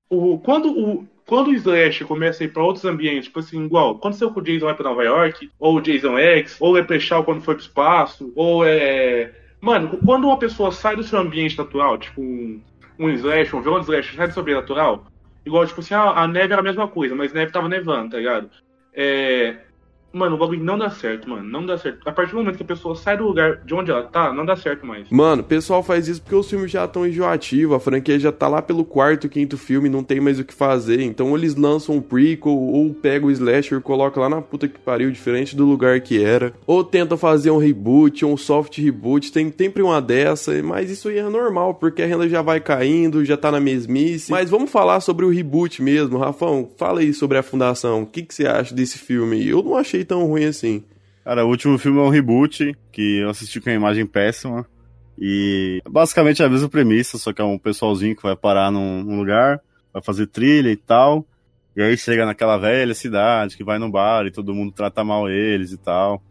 [0.09, 3.99] o, quando o, quando o Slash começa a ir pra outros ambientes, tipo assim, igual,
[3.99, 7.25] quando seu o Jason vai pra Nova York, ou o Jason X, ou o Leprechaun
[7.25, 9.33] quando foi pro espaço, ou é.
[9.61, 12.61] Mano, quando uma pessoa sai do seu ambiente natural, tipo um,
[12.99, 15.07] um Slash, um vilão de Slash, sai do seu ambiente natural,
[15.45, 18.19] igual, tipo assim, a, a neve era a mesma coisa, mas neve tava nevando, tá
[18.19, 18.51] ligado?
[18.95, 19.57] É.
[20.17, 21.47] Mano, o bagulho não dá certo, mano.
[21.47, 22.09] Não dá certo.
[22.09, 24.47] A partir do momento que a pessoa sai do lugar de onde ela tá, não
[24.47, 25.11] dá certo mais.
[25.11, 28.49] Mano, o pessoal faz isso porque os filmes já estão enjoativos, a franquia já tá
[28.49, 31.03] lá pelo quarto, quinto filme, não tem mais o que fazer.
[31.03, 34.79] Então eles lançam um prequel, ou pega o slasher e coloca lá na puta que
[34.79, 36.55] pariu, diferente do lugar que era.
[36.67, 41.19] Ou tenta fazer um reboot, um soft reboot, tem sempre uma dessa, mas isso aí
[41.19, 44.31] é normal, porque a renda já vai caindo, já tá na mesmice.
[44.31, 46.17] Mas vamos falar sobre o reboot mesmo.
[46.17, 48.03] Rafão, fala aí sobre a Fundação.
[48.03, 49.47] O que, que você acha desse filme?
[49.47, 50.85] Eu não achei tão ruim assim.
[51.25, 54.67] Cara, o último filme é um reboot, que eu assisti com a imagem péssima.
[55.19, 59.03] E basicamente é a mesma premissa, só que é um pessoalzinho que vai parar num,
[59.03, 59.61] num lugar,
[59.93, 61.27] vai fazer trilha e tal.
[61.75, 65.29] E aí chega naquela velha cidade que vai no bar e todo mundo trata mal
[65.29, 66.23] eles e tal.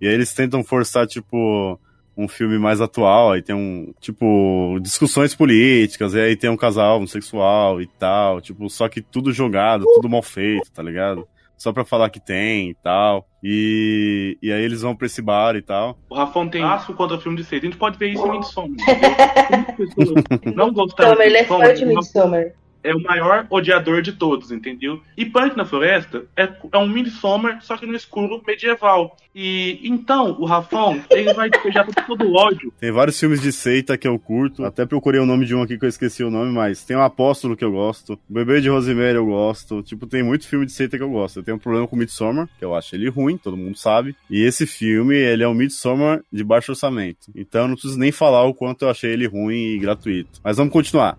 [0.00, 1.78] E aí eles tentam forçar, tipo,
[2.16, 6.96] um filme mais atual, aí tem um, tipo, discussões políticas, e aí tem um casal
[6.96, 11.26] homossexual e tal, tipo, só que tudo jogado, tudo mal feito, tá ligado?
[11.60, 13.28] Só pra falar que tem e tal.
[13.44, 15.98] E, e aí eles vão pra esse bar e tal.
[16.08, 17.62] O Rafão tem asco contra o filme de seis.
[17.62, 18.76] A gente pode ver isso em Midsommar.
[20.56, 22.52] não gostaram Então, ele é fã de Midsommar.
[22.82, 25.00] É o maior odiador de todos, entendeu?
[25.16, 29.16] E Punk na Floresta é, é um Midsommar, só que no escuro medieval.
[29.34, 32.72] E então, o Rafão, ele vai despejar todo o ódio.
[32.80, 34.64] Tem vários filmes de seita que eu curto.
[34.64, 37.02] Até procurei o nome de um aqui que eu esqueci o nome, mas tem o
[37.02, 38.14] Apóstolo que eu gosto.
[38.14, 39.82] O Bebê de Rosemary eu gosto.
[39.82, 41.38] Tipo, tem muito filme de seita que eu gosto.
[41.38, 44.16] Eu tenho um problema com Midsommar, que eu acho ele ruim, todo mundo sabe.
[44.28, 47.30] E esse filme, ele é um Midsommar de baixo orçamento.
[47.34, 50.40] Então eu não preciso nem falar o quanto eu achei ele ruim e gratuito.
[50.42, 51.16] Mas vamos continuar.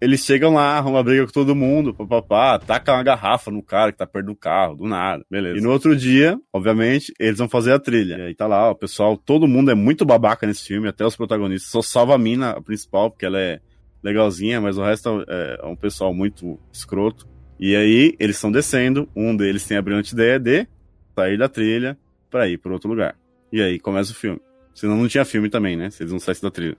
[0.00, 3.96] Eles chegam lá, arrumam briga com todo mundo, papapá, taca uma garrafa no cara que
[3.96, 5.58] tá perto do carro, do nada, beleza.
[5.58, 8.18] E no outro dia, obviamente, eles vão fazer a trilha.
[8.18, 11.16] E aí tá lá, o pessoal, todo mundo é muito babaca nesse filme, até os
[11.16, 11.70] protagonistas.
[11.70, 13.60] Só salva a mina, a principal, porque ela é
[14.02, 17.26] legalzinha, mas o resto é, é um pessoal muito escroto.
[17.58, 20.66] E aí, eles estão descendo, um deles tem a brilhante ideia de
[21.14, 21.96] sair da trilha
[22.30, 23.16] pra ir pra outro lugar.
[23.50, 24.40] E aí começa o filme.
[24.74, 25.88] Senão não tinha filme também, né?
[25.90, 26.76] Se eles não saíssem da trilha.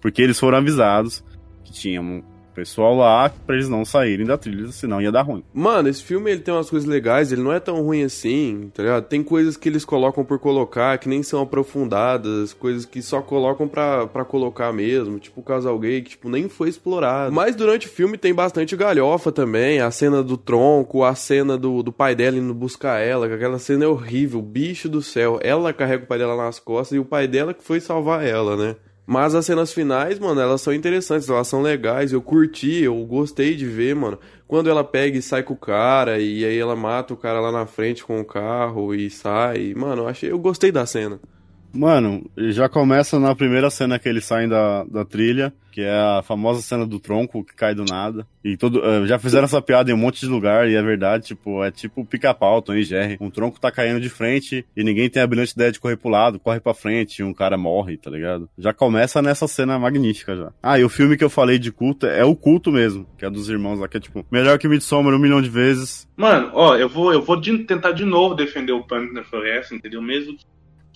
[0.00, 1.24] Porque eles foram avisados
[1.62, 2.22] que tinha um
[2.54, 5.44] pessoal lá pra eles não saírem da trilha, senão ia dar ruim.
[5.52, 8.82] Mano, esse filme ele tem umas coisas legais, ele não é tão ruim assim, tá
[8.82, 9.04] ligado?
[9.04, 13.66] Tem coisas que eles colocam por colocar, que nem são aprofundadas, coisas que só colocam
[13.66, 17.34] pra, pra colocar mesmo, tipo o casal gay, que tipo, nem foi explorado.
[17.34, 21.82] Mas durante o filme tem bastante galhofa também, a cena do tronco, a cena do,
[21.82, 25.38] do pai dela indo buscar ela, que aquela cena é horrível, bicho do céu.
[25.42, 28.56] Ela carrega o pai dela nas costas e o pai dela que foi salvar ela,
[28.56, 28.76] né?
[29.06, 33.54] Mas as cenas finais, mano, elas são interessantes, elas são legais, eu curti, eu gostei
[33.54, 34.18] de ver, mano.
[34.48, 37.52] Quando ela pega e sai com o cara, e aí ela mata o cara lá
[37.52, 39.74] na frente com o carro e sai.
[39.74, 41.20] Mano, eu achei, eu gostei da cena.
[41.74, 46.22] Mano, já começa na primeira cena que eles saem da, da trilha, que é a
[46.22, 48.24] famosa cena do tronco que cai do nada.
[48.44, 51.24] E todo, eh, já fizeram essa piada em um monte de lugar, e é verdade,
[51.26, 53.16] tipo, é tipo pica-pau, Tom e Jerry.
[53.20, 56.08] Um tronco tá caindo de frente e ninguém tem a brilhante ideia de correr pro
[56.10, 58.48] lado, corre pra frente e um cara morre, tá ligado?
[58.56, 60.52] Já começa nessa cena magnífica já.
[60.62, 63.30] Ah, e o filme que eu falei de culto é o culto mesmo, que é
[63.30, 66.06] dos irmãos lá, que é tipo, melhor que Midsommar um milhão de vezes.
[66.16, 69.74] Mano, ó, eu vou, eu vou de- tentar de novo defender o Punk na Floresta,
[69.74, 70.00] entendeu?
[70.00, 70.44] Mesmo que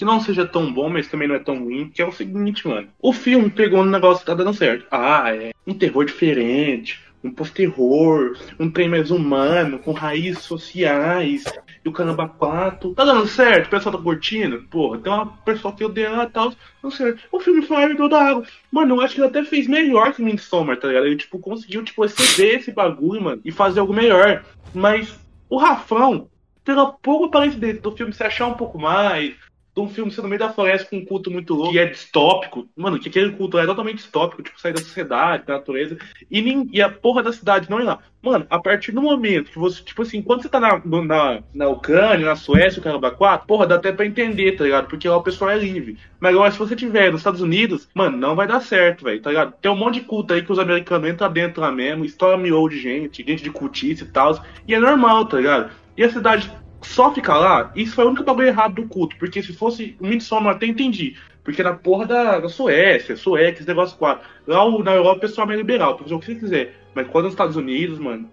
[0.05, 2.89] não seja tão bom, mas também não é tão ruim, que é o seguinte, mano.
[3.01, 4.87] O filme pegou um negócio que tá dando certo.
[4.91, 11.45] Ah, é um terror diferente, um pós-terror, um trem mais humano, com raízes sociais,
[11.85, 12.95] e o caramba 4.
[12.95, 13.67] Tá dando certo?
[13.67, 14.63] O pessoal tá curtindo?
[14.71, 16.53] Porra, tem uma pessoa que odeia e tal.
[16.83, 17.17] Não sei.
[17.33, 18.45] O filme foi árido da água.
[18.71, 21.07] Mano, eu acho que ele até fez melhor que Midsommar, tá ligado?
[21.07, 24.45] Ele, tipo, conseguiu, tipo, exceder esse bagulho, mano, e fazer algo melhor.
[24.73, 25.19] Mas
[25.49, 26.29] o Rafão,
[26.65, 29.35] pela pouca aparência dele, do filme se achar um pouco mais,
[29.79, 31.87] de um filme ser no meio da floresta com um culto muito louco, que é
[31.87, 32.69] distópico.
[32.77, 35.97] Mano, que aquele culto é totalmente distópico, tipo, sair da sociedade, da natureza.
[36.31, 38.01] E, nem, e a porra da cidade não ir lá.
[38.21, 41.69] Mano, a partir do momento que você, tipo assim, quando você tá na, na, na
[41.69, 44.89] Ucrânia, na Suécia, o caramba 4, porra, dá até pra entender, tá ligado?
[44.89, 45.97] Porque lá o pessoal é livre.
[46.19, 49.31] Mas agora, se você tiver nos Estados Unidos, mano, não vai dar certo, velho, tá
[49.31, 49.55] ligado?
[49.63, 52.69] Tem um monte de culto aí que os americanos entram dentro lá mesmo, estoura miolo
[52.69, 54.45] de gente, gente de cultice e tal.
[54.67, 55.71] E é normal, tá ligado?
[55.97, 56.51] E a cidade
[56.83, 60.07] só fica lá, isso foi o único bagulho errado do culto, porque se fosse o
[60.07, 64.83] Midsommar até entendi, porque na porra da, da Suécia, Suécia, esse negócio 4, lá o-
[64.83, 67.25] na Europa o pessoal é meio liberal, pode fazer o que você quiser, mas quando
[67.25, 68.31] nos Estados Unidos, mano,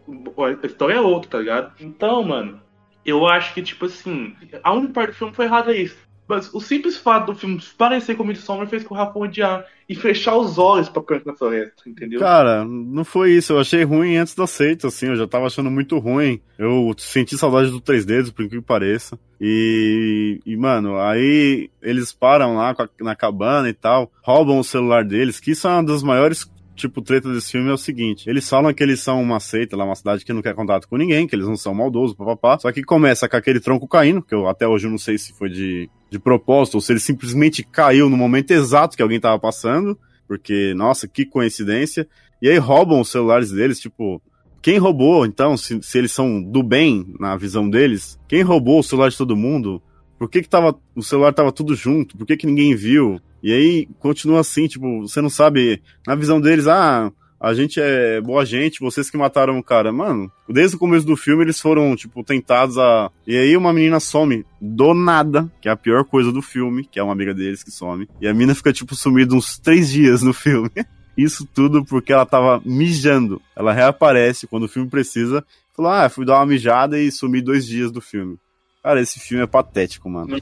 [0.64, 1.74] a história é outra, tá ligado?
[1.80, 2.62] Então, mano,
[3.06, 5.98] eu acho que, tipo assim, a única parte do filme foi errada é isso.
[6.28, 9.94] Mas o simples fato do filme parecer com Midsommar fez com o Rafão odiar e
[9.94, 12.20] fechar os olhos pra Prank na Floresta, entendeu?
[12.20, 13.54] Cara, não foi isso.
[13.54, 15.08] Eu achei ruim antes do aceito, assim.
[15.08, 16.42] Eu já tava achando muito ruim.
[16.58, 19.20] Eu senti saudade do 3D, por incrível que pareça.
[19.40, 25.40] E, e, mano, aí eles param lá na cabana e tal, roubam o celular deles,
[25.40, 28.74] que isso é uma das maiores tipo, treta desse filme é o seguinte: eles falam
[28.74, 31.36] que eles são uma seita lá, uma cidade que não quer contato com ninguém, que
[31.36, 32.60] eles não são maldosos, papapá.
[32.60, 35.50] Só que começa com aquele tronco caindo, que eu até hoje não sei se foi
[35.50, 39.98] de, de propósito ou se ele simplesmente caiu no momento exato que alguém tava passando,
[40.28, 42.08] porque, nossa, que coincidência.
[42.42, 44.22] E aí roubam os celulares deles, tipo.
[44.62, 48.84] Quem roubou, então, se, se eles são do bem na visão deles, quem roubou o
[48.84, 49.80] celular de todo mundo?
[50.18, 52.18] Por que, que tava, o celular tava tudo junto?
[52.18, 53.22] Por que, que ninguém viu?
[53.44, 58.22] E aí continua assim, tipo, você não sabe, na visão deles, ah, a gente é
[58.22, 59.92] boa gente, vocês que mataram o cara.
[59.92, 63.12] Mano, desde o começo do filme eles foram, tipo, tentados a.
[63.28, 67.00] E aí uma menina some do nada, que é a pior coisa do filme, que
[67.00, 68.08] é uma amiga deles que some.
[68.20, 70.72] E a menina fica, tipo, sumida uns três dias no filme.
[71.18, 73.42] Isso tudo porque ela tava mijando.
[73.56, 75.46] Ela reaparece quando o filme precisa.
[75.74, 78.38] Falou, ah, fui dar uma mijada e sumi dois dias do filme.
[78.84, 80.38] Cara, esse filme é patético, mano.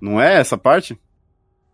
[0.00, 0.98] Não é essa parte?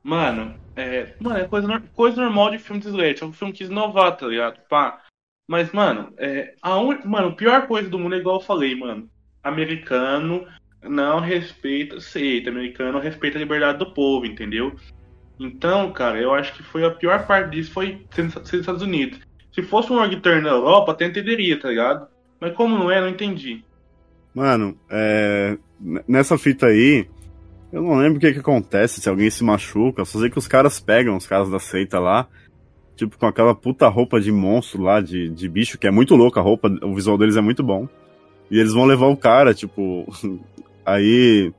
[0.05, 1.15] Mano, é.
[1.19, 3.27] Mano, é coisa, coisa normal de filme de slasher.
[3.27, 4.61] O filme quis inovar, tá ligado?
[4.69, 5.01] Pá.
[5.49, 6.55] Mas, mano, é.
[6.61, 6.99] A un...
[7.07, 9.09] Mano, pior coisa do mundo é igual eu falei, mano.
[9.43, 10.47] Americano
[10.83, 11.99] não respeita.
[12.01, 14.77] Seita, americano respeita a liberdade do povo, entendeu?
[15.41, 19.19] Então, cara, eu acho que foi a pior parte disso foi ser nos Estados Unidos.
[19.53, 22.07] Se fosse um Org Turn na Europa, até entenderia, tá ligado?
[22.39, 23.65] Mas como não é, não entendi.
[24.35, 25.57] Mano, é.
[26.07, 27.09] Nessa fita aí,
[27.75, 30.05] eu não lembro o que que acontece, se alguém se machuca.
[30.05, 32.29] Só sei que os caras pegam, os caras da seita lá,
[32.95, 36.39] tipo, com aquela puta roupa de monstro lá, de, de bicho, que é muito louca
[36.39, 37.89] a roupa, o visual deles é muito bom.
[38.49, 40.07] E eles vão levar o cara, tipo.
[40.87, 41.53] Aí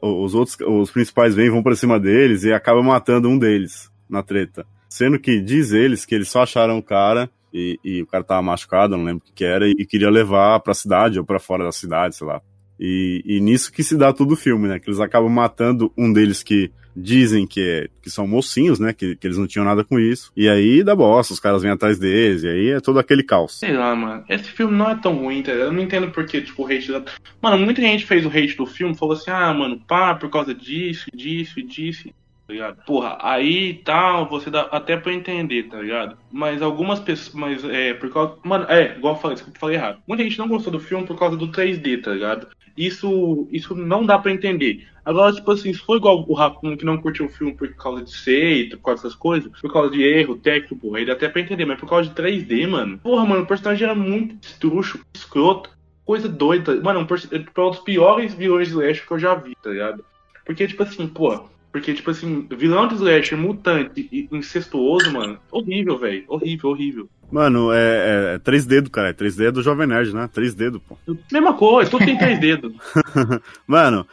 [0.00, 4.22] os outros, os principais vêm, vão pra cima deles e acabam matando um deles na
[4.22, 4.64] treta.
[4.88, 8.40] Sendo que diz eles que eles só acharam o cara e, e o cara tava
[8.40, 11.64] machucado, não lembro o que, que era, e queria levar pra cidade ou pra fora
[11.64, 12.40] da cidade, sei lá.
[12.78, 14.78] E, e nisso que se dá todo o filme, né?
[14.78, 18.92] Que eles acabam matando um deles que dizem que, é, que são mocinhos, né?
[18.92, 20.32] Que, que eles não tinham nada com isso.
[20.36, 23.58] E aí dá bosta, os caras vêm atrás deles, e aí é todo aquele caos.
[23.58, 24.24] Sei lá, mano.
[24.28, 25.52] Esse filme não é tão ruim, tá?
[25.52, 27.04] Eu não entendo por que, tipo, o hate da...
[27.40, 30.54] Mano, muita gente fez o hate do filme, falou assim, ah, mano, pá, por causa
[30.54, 32.10] disso, disso, disso,
[32.52, 32.84] ligado?
[32.84, 36.16] Porra, aí tal, você dá até pra entender, tá ligado?
[36.30, 38.36] Mas algumas pessoas, mas é, por causa...
[38.44, 40.00] Mano, é, igual eu falei, desculpa, falei errado.
[40.06, 42.48] Muita gente não gostou do filme por causa do 3D, tá ligado?
[42.76, 44.86] Isso, isso não dá pra entender.
[45.04, 48.04] Agora, tipo assim, se for igual o Raccoon que não curtiu o filme por causa
[48.04, 51.28] de seita, por causa dessas coisas, por causa de erro técnico, porra, aí dá até
[51.28, 52.98] pra entender, mas por causa de 3D, mano.
[52.98, 55.70] Porra, mano, o personagem era muito estruxo, escroto,
[56.04, 56.80] coisa doida.
[56.80, 59.70] Mano, um perso- é um dos piores vilões de slasher que eu já vi, tá
[59.70, 60.04] ligado?
[60.44, 65.98] Porque, tipo assim, pô, porque, tipo assim, vilão de slasher, mutante e incestuoso, mano, horrível,
[65.98, 66.24] velho.
[66.28, 67.08] Horrível, horrível.
[67.30, 69.10] Mano, é, é, é três dedos, cara.
[69.10, 70.28] É três dedos do Jovem Nerd, né?
[70.32, 70.96] Três dedos, pô.
[71.30, 72.72] Mesma coisa, tudo tem três dedos.
[73.66, 74.06] Mano,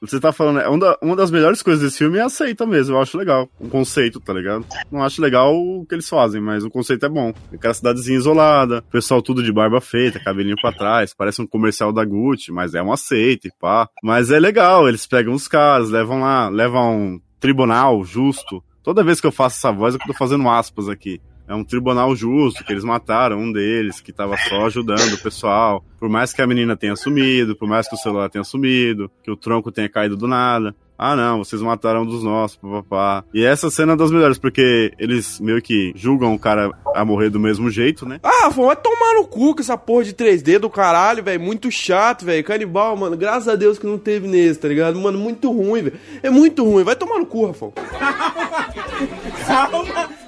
[0.00, 2.66] você tá falando, é, uma, da- uma das melhores coisas desse filme é a seita
[2.66, 3.48] mesmo, eu acho legal.
[3.60, 4.64] O conceito, tá ligado?
[4.90, 7.32] Não acho legal o que eles fazem, mas o conceito é bom.
[7.52, 12.04] Aquela cidadezinha isolada, pessoal tudo de barba feita, cabelinho pra trás, parece um comercial da
[12.04, 13.88] Gucci, mas é uma seita e pá.
[14.02, 18.62] Mas é legal, eles pegam os caras, levam lá, levam um tribunal justo.
[18.82, 21.20] Toda vez que eu faço essa voz, eu tô fazendo aspas aqui.
[21.48, 25.84] É um tribunal justo, que eles mataram um deles, que tava só ajudando o pessoal.
[25.98, 29.30] Por mais que a menina tenha sumido, por mais que o celular tenha sumido, que
[29.30, 30.74] o tronco tenha caído do nada.
[31.04, 33.24] Ah, não, vocês mataram um dos nossos, papapá.
[33.34, 37.28] E essa cena é das melhores, porque eles meio que julgam o cara a morrer
[37.28, 38.20] do mesmo jeito, né?
[38.22, 41.40] Ah, Rafão, vai tomar no cu com essa porra de 3D do caralho, velho.
[41.40, 42.44] Muito chato, velho.
[42.44, 43.16] Canibal, mano.
[43.16, 44.96] Graças a Deus que não teve nesse, tá ligado?
[45.00, 45.98] Mano, muito ruim, velho.
[46.22, 46.84] É muito ruim.
[46.84, 47.72] Vai tomar no cu, Rafão.
[49.44, 50.21] Calma!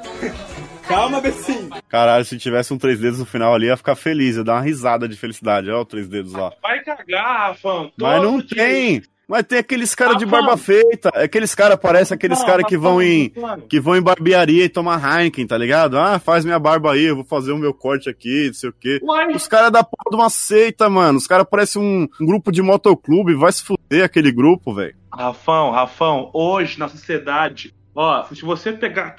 [0.86, 1.70] Calma, Bessinho!
[1.88, 4.60] Caralho, se tivesse um três dedos no final ali, ia ficar feliz, ia dar uma
[4.60, 5.70] risada de felicidade.
[5.70, 6.52] Olha o três dedos lá.
[6.62, 7.90] Vai cagar, Rafão.
[7.98, 8.48] Mas não dia.
[8.56, 9.02] tem!
[9.26, 11.08] Mas tem aqueles caras de barba feita.
[11.14, 13.32] Aqueles caras parecem aqueles caras que vão em.
[13.34, 13.62] mano.
[13.62, 15.98] Que vão em barbearia e tomar Heineken, tá ligado?
[15.98, 18.74] Ah, faz minha barba aí, eu vou fazer o meu corte aqui, não sei o
[18.78, 19.00] quê.
[19.02, 19.28] Uai.
[19.32, 21.16] Os caras da porra de uma seita, mano.
[21.16, 23.34] Os caras parecem um, um grupo de motoclube.
[23.34, 24.94] Vai se fuder aquele grupo, velho.
[25.10, 29.16] Rafão, Rafão, hoje na sociedade, ó, se você pegar,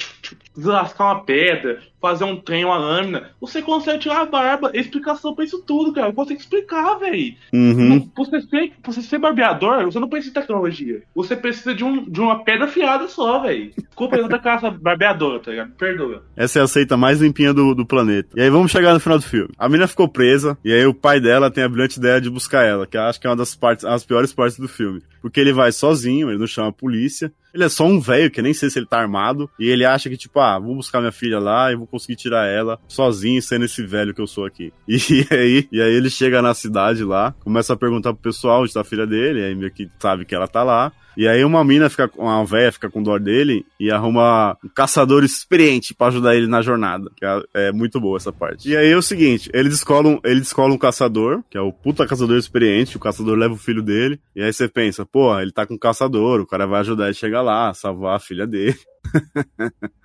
[0.55, 4.69] deslascar uma pedra, fazer um trem, uma lâmina, você consegue tirar a barba.
[4.75, 6.11] Explicação pra isso tudo, cara.
[6.11, 7.33] Você tem que explicar, velho.
[7.51, 8.07] Uhum.
[8.15, 11.01] Você, ser, você ser barbeador, você não precisa de tecnologia.
[11.15, 13.71] Você precisa de, um, de uma pedra afiada só, velho.
[13.75, 15.71] Desculpa, eu da caça barbeadora, tá ligado?
[15.71, 16.23] Perdoa.
[16.35, 18.29] Essa é a seita mais limpinha do, do planeta.
[18.35, 19.49] E aí vamos chegar no final do filme.
[19.57, 22.63] A menina ficou presa, e aí o pai dela tem a brilhante ideia de buscar
[22.63, 25.01] ela, que eu acho que é uma das partes, as piores partes do filme.
[25.21, 27.33] Porque ele vai sozinho, ele não chama a polícia.
[27.51, 29.49] Ele é só um velho, que nem sei se ele tá armado.
[29.57, 32.47] E ele acha que, tipo, ah, vou buscar minha filha lá e vou conseguir tirar
[32.47, 34.71] ela sozinho, sendo esse velho que eu sou aqui.
[35.15, 38.73] E aí, e aí ele chega na cidade lá, começa a perguntar pro pessoal onde
[38.73, 40.91] tá a filha dele, aí meio que sabe que ela tá lá.
[41.17, 45.23] E aí uma mina fica, uma véia fica com dor dele e arruma um caçador
[45.23, 47.09] experiente pra ajudar ele na jornada.
[47.15, 48.69] Que é, é muito boa essa parte.
[48.69, 51.71] E aí é o seguinte, ele descola, um, ele descola um caçador, que é o
[51.71, 55.51] puta caçador experiente, o caçador leva o filho dele, e aí você pensa, pô, ele
[55.51, 58.45] tá com um caçador, o cara vai ajudar ele a chegar lá, salvar a filha
[58.45, 58.77] dele.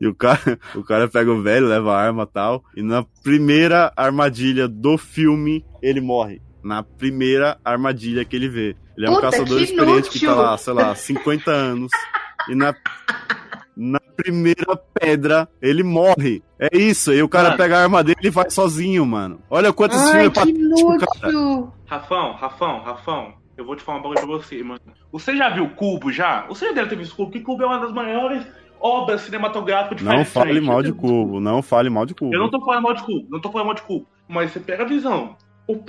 [0.00, 2.64] E o cara, o cara pega o velho, leva a arma e tal.
[2.76, 6.40] E na primeira armadilha do filme, ele morre.
[6.62, 8.76] Na primeira armadilha que ele vê.
[8.96, 10.42] Ele é um Puta, caçador que experiente que tá inútil.
[10.42, 11.90] lá, sei lá, 50 anos.
[12.48, 12.74] E na,
[13.76, 16.42] na primeira pedra, ele morre.
[16.58, 17.12] É isso.
[17.12, 17.56] E o cara Mano.
[17.58, 19.40] pega a arma dele e vai sozinho, mano.
[19.48, 21.32] Olha quantos Ai, filmes que patéticos, cara.
[21.32, 21.72] inútil.
[21.86, 24.80] Rafão, Rafão, Rafão, eu vou te falar um bagulho pra você, mano.
[25.12, 26.46] Você já viu Cubo já?
[26.46, 28.46] Você já deve ter visto Cubo, porque Cubo é uma das maiores
[28.80, 31.40] obras cinematográficas de Não fale mal de cubo.
[31.40, 32.34] Não fale mal de cubo.
[32.34, 34.06] Eu não tô falando mal de Cubo, não tô falando mal de Cubo.
[34.28, 35.36] Mas você pega a visão.
[35.68, 35.84] O,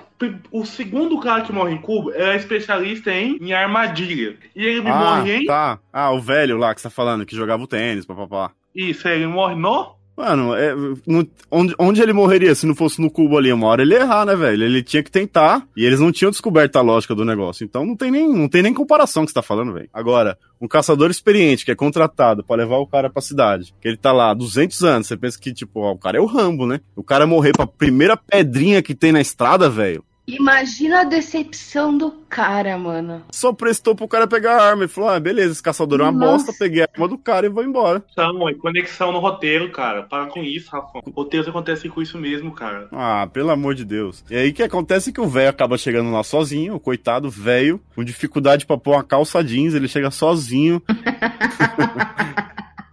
[0.51, 4.37] o segundo cara que morre em Cubo é especialista em, em armadilha.
[4.55, 5.45] E ele Ah, morre em.
[5.45, 5.79] tá.
[5.91, 8.51] Ah, o velho lá que você tá falando, que jogava o tênis, papapá.
[8.75, 9.95] Isso, ele morre no.
[10.15, 10.75] Mano, é,
[11.07, 13.51] no- onde, onde ele morreria se não fosse no cubo ali?
[13.51, 14.63] Uma hora ele ia errar, né, velho?
[14.63, 17.63] Ele tinha que tentar e eles não tinham descoberto a lógica do negócio.
[17.63, 19.89] Então não tem nem, não tem nem comparação que você tá falando, velho.
[19.93, 23.97] Agora, um caçador experiente que é contratado pra levar o cara pra cidade, que ele
[23.97, 26.67] tá lá há 200 anos, você pensa que, tipo, ó, o cara é o Rambo,
[26.67, 26.81] né?
[26.95, 30.03] O cara morrer pra primeira pedrinha que tem na estrada, velho.
[30.27, 33.23] Imagina a decepção do cara, mano.
[33.31, 36.11] Só prestou pro cara pegar a arma e falou: ah, beleza, esse caçador é uma
[36.11, 36.45] Nossa.
[36.45, 37.99] bosta, peguei a arma do cara e vou embora.
[37.99, 40.03] Conexão, é conexão no roteiro, cara.
[40.03, 41.01] Para com isso, Rafão.
[41.13, 42.87] Roteiros acontecem com isso mesmo, cara.
[42.91, 44.23] Ah, pelo amor de Deus.
[44.29, 47.29] E aí o que acontece é que o velho acaba chegando lá sozinho, o coitado
[47.29, 50.81] velho, com dificuldade pra pôr uma calça jeans, ele chega sozinho.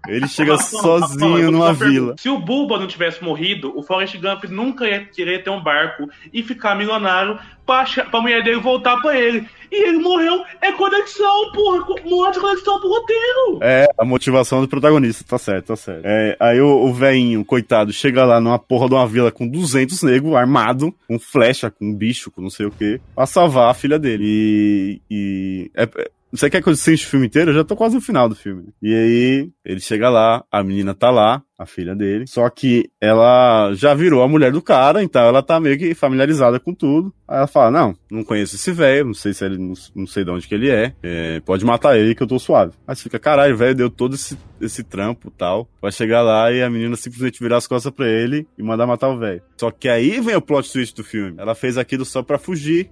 [0.09, 2.15] ele chega sozinho numa vila.
[2.19, 6.09] Se o Bulba não tivesse morrido, o Forrest Gump nunca ia querer ter um barco
[6.33, 9.47] e ficar milionário pra, pra mulher dele voltar pra ele.
[9.71, 10.43] E ele morreu.
[10.63, 11.85] É conexão, porra.
[12.07, 13.59] Morre de conexão pro roteiro.
[13.63, 16.03] É, a motivação do protagonista, tá certo, tá certo.
[16.05, 20.03] É, aí o, o velhinho, coitado, chega lá numa porra de uma vila com 200
[20.05, 23.99] negros, armado, com flecha, com bicho, com não sei o que, pra salvar a filha
[23.99, 24.25] dele.
[24.25, 25.01] E.
[25.11, 27.51] e é- é- você quer que eu assista o filme inteiro?
[27.51, 28.69] Eu já tô quase no final do filme.
[28.83, 32.27] E aí, ele chega lá, a menina tá lá, a filha dele.
[32.27, 36.61] Só que ela já virou a mulher do cara, então ela tá meio que familiarizada
[36.61, 37.13] com tudo.
[37.27, 40.31] Aí ela fala: Não, não conheço esse velho, não sei se ele não, sei de
[40.31, 40.95] onde que ele é.
[41.03, 42.73] é, Pode matar ele que eu tô suave.
[42.87, 45.69] Aí você fica, caralho, velho, deu todo esse, esse trampo tal.
[45.83, 49.09] Vai chegar lá e a menina simplesmente virar as costas pra ele e mandar matar
[49.09, 49.43] o velho.
[49.57, 51.35] Só que aí vem o plot twist do filme.
[51.39, 52.91] Ela fez aquilo só pra fugir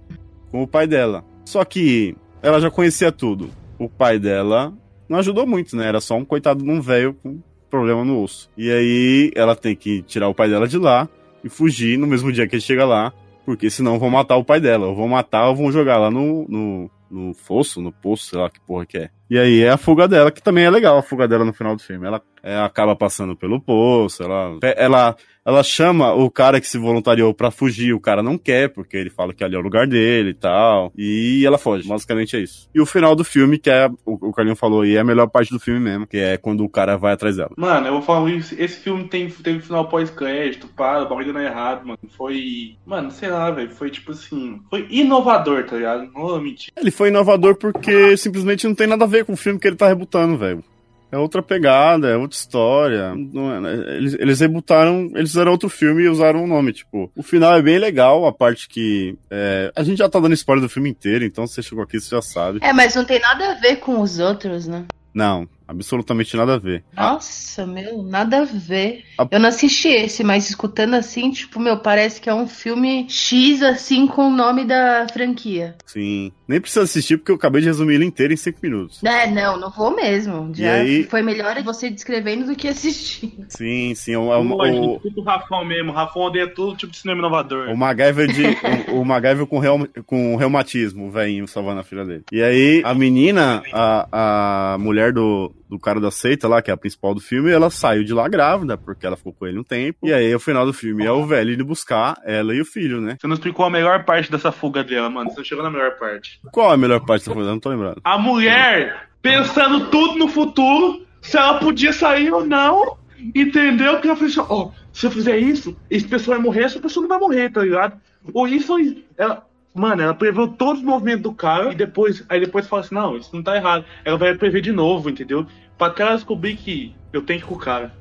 [0.51, 1.23] com o pai dela.
[1.45, 2.15] Só que
[2.47, 3.49] ela já conhecia tudo.
[3.77, 4.73] O pai dela
[5.09, 5.87] não ajudou muito, né?
[5.87, 7.39] Era só um coitado de um velho com
[7.69, 8.49] problema no osso.
[8.57, 11.09] E aí ela tem que tirar o pai dela de lá
[11.43, 13.11] e fugir no mesmo dia que ele chega lá,
[13.45, 14.87] porque senão vão matar o pai dela.
[14.87, 18.49] Ou vão matar ou vão jogar lá no, no, no fosso, no poço, sei lá
[18.49, 19.09] que porra que é.
[19.29, 21.75] E aí é a fuga dela, que também é legal a fuga dela no final
[21.75, 22.07] do filme.
[22.07, 27.33] Ela é, acaba passando pelo poço, ela, ela, ela chama o cara que se voluntariou
[27.33, 30.29] pra fugir, o cara não quer, porque ele fala que ali é o lugar dele
[30.29, 30.93] e tal.
[30.97, 32.69] E ela foge, basicamente é isso.
[32.73, 35.27] E o final do filme, que é, o, o Carlinho falou aí, é a melhor
[35.27, 37.51] parte do filme mesmo, que é quando o cara vai atrás dela.
[37.57, 38.55] Mano, eu vou falar isso.
[38.57, 41.99] Esse filme tem, teve final pós-crédito, para, o bagulho não é errado, mano.
[42.15, 42.77] Foi.
[42.85, 43.71] Mano, sei lá, velho.
[43.71, 44.61] Foi tipo assim.
[44.69, 46.09] Foi inovador, tá ligado?
[46.13, 46.71] Não vou mentir.
[46.77, 49.75] Ele foi inovador porque simplesmente não tem nada a ver com o filme que ele
[49.75, 50.63] tá rebutando, velho.
[51.11, 53.13] É outra pegada, é outra história.
[53.13, 53.95] É- né?
[53.95, 56.73] eles, eles rebutaram, eles fizeram outro filme e usaram o nome.
[56.73, 59.15] Tipo, o final é bem legal, a parte que.
[59.29, 62.13] é, a gente já tá dando spoiler do filme inteiro, então você chegou aqui, você
[62.13, 62.59] já sabe.
[62.61, 64.83] É, mas não tem nada a ver com os outros, né?
[65.13, 66.83] Não, absolutamente nada a ver.
[66.95, 69.03] Nossa, meu, nada a ver.
[69.17, 73.05] A- Eu não assisti esse, mas escutando assim, tipo, meu, parece que é um filme
[73.09, 75.75] X, assim, com o nome da franquia.
[75.85, 76.31] Sim.
[76.47, 79.03] Nem precisa assistir porque eu acabei de resumir ele inteiro em 5 minutos.
[79.03, 80.51] É, não, não vou mesmo.
[80.55, 81.03] Já aí?
[81.03, 83.33] foi melhor você descrevendo do que assistir.
[83.49, 84.15] Sim, sim.
[84.15, 85.91] O, o, a gente o, escuta o Rafão mesmo.
[85.91, 87.69] O Rafão odeia todo tipo de cinema inovador.
[87.69, 88.43] O MacGyver, de,
[88.91, 92.23] o, o MacGyver com, reum, com reumatismo, o velhinho salvando a filha dele.
[92.31, 96.73] E aí, a menina, a, a mulher do, do cara da seita lá, que é
[96.73, 99.63] a principal do filme, ela saiu de lá grávida, porque ela ficou com ele um
[99.63, 100.07] tempo.
[100.07, 103.01] E aí, o final do filme é o velho indo buscar ela e o filho,
[103.01, 103.17] né?
[103.19, 105.29] Você não explicou a melhor parte dessa fuga dela, mano.
[105.29, 106.39] Você não chegou na melhor parte.
[106.51, 107.49] Qual a melhor parte da coisa?
[107.49, 108.01] Não tô lembrando.
[108.03, 112.97] A mulher pensando tudo no futuro, se ela podia sair ou não,
[113.35, 113.99] entendeu?
[113.99, 117.01] Que ela falou assim, ó, se eu fizer isso, esse pessoa vai morrer, essa pessoa
[117.01, 117.99] não vai morrer, tá ligado?
[118.33, 119.03] Ou isso, ou isso.
[119.17, 119.46] Ela,
[119.77, 123.17] mano, ela preveu todos os movimentos do cara e depois, aí depois fala assim, não,
[123.17, 123.85] isso não tá errado.
[124.03, 125.45] Ela vai prever de novo, entendeu?
[125.77, 127.93] Pra até ela descobrir que eu tenho que ir com o cara.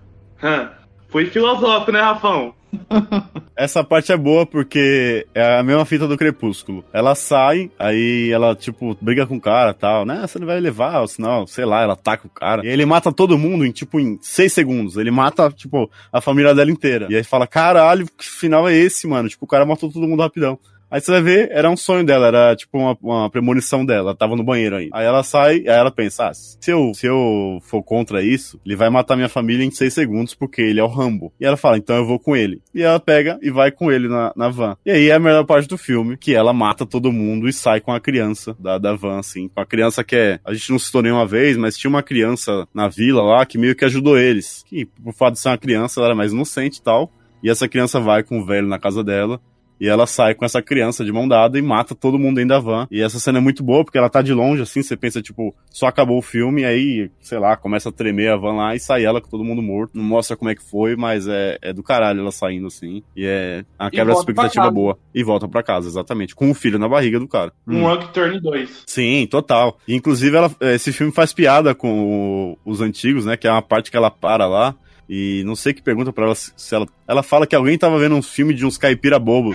[0.43, 0.71] Hã?
[1.09, 2.55] Foi filosófico, né, Rafão?
[3.57, 6.85] Essa parte é boa porque é a mesma fita do Crepúsculo.
[6.93, 10.27] Ela sai, aí ela, tipo, briga com o cara tal, né?
[10.27, 12.65] Você não vai levar, ou senão, sei lá, ela ataca o cara.
[12.65, 14.97] E ele mata todo mundo em, tipo, em seis segundos.
[14.97, 17.07] Ele mata, tipo, a família dela inteira.
[17.09, 19.29] E aí fala, caralho, que final é esse, mano?
[19.29, 20.59] Tipo, o cara matou todo mundo rapidão.
[20.91, 24.15] Aí você vai ver, era um sonho dela, era tipo uma, uma premonição dela, ela
[24.15, 24.89] tava no banheiro aí.
[24.93, 28.77] Aí ela sai, aí ela pensa, ah, se eu, se eu for contra isso, ele
[28.77, 31.33] vai matar minha família em seis segundos, porque ele é o Rambo.
[31.41, 32.63] E ela fala, então eu vou com ele.
[32.75, 34.77] E ela pega e vai com ele na, na van.
[34.87, 37.81] E aí é a melhor parte do filme, que ela mata todo mundo e sai
[37.81, 39.49] com a criança da, da van, assim.
[39.49, 42.67] Com a criança que é, a gente não citou nenhuma vez, mas tinha uma criança
[42.73, 44.65] na vila lá que meio que ajudou eles.
[44.67, 47.11] Que, por fato de ser uma criança, ela era mais inocente e tal.
[47.43, 49.41] E essa criança vai com o velho na casa dela.
[49.81, 52.59] E ela sai com essa criança de mão dada e mata todo mundo dentro da
[52.59, 52.87] van.
[52.91, 55.55] E essa cena é muito boa, porque ela tá de longe, assim, você pensa, tipo,
[55.71, 58.81] só acabou o filme, e aí, sei lá, começa a tremer a van lá e
[58.81, 59.93] sai ela com todo mundo morto.
[59.95, 63.03] Não mostra como é que foi, mas é, é do caralho ela saindo, assim.
[63.17, 64.99] E é uma quebra de expectativa boa.
[65.15, 66.35] E volta pra casa, exatamente.
[66.35, 67.53] Com o filho na barriga do cara.
[67.67, 67.97] Um hum.
[68.13, 68.85] Turn 2.
[68.87, 69.79] Sim, total.
[69.87, 73.37] E, inclusive, ela, esse filme faz piada com o, os antigos, né?
[73.37, 74.75] Que é uma parte que ela para lá.
[75.09, 76.87] E não sei que pergunta para ela se ela.
[77.07, 79.55] Ela fala que alguém tava vendo um filme de uns caipira bobo.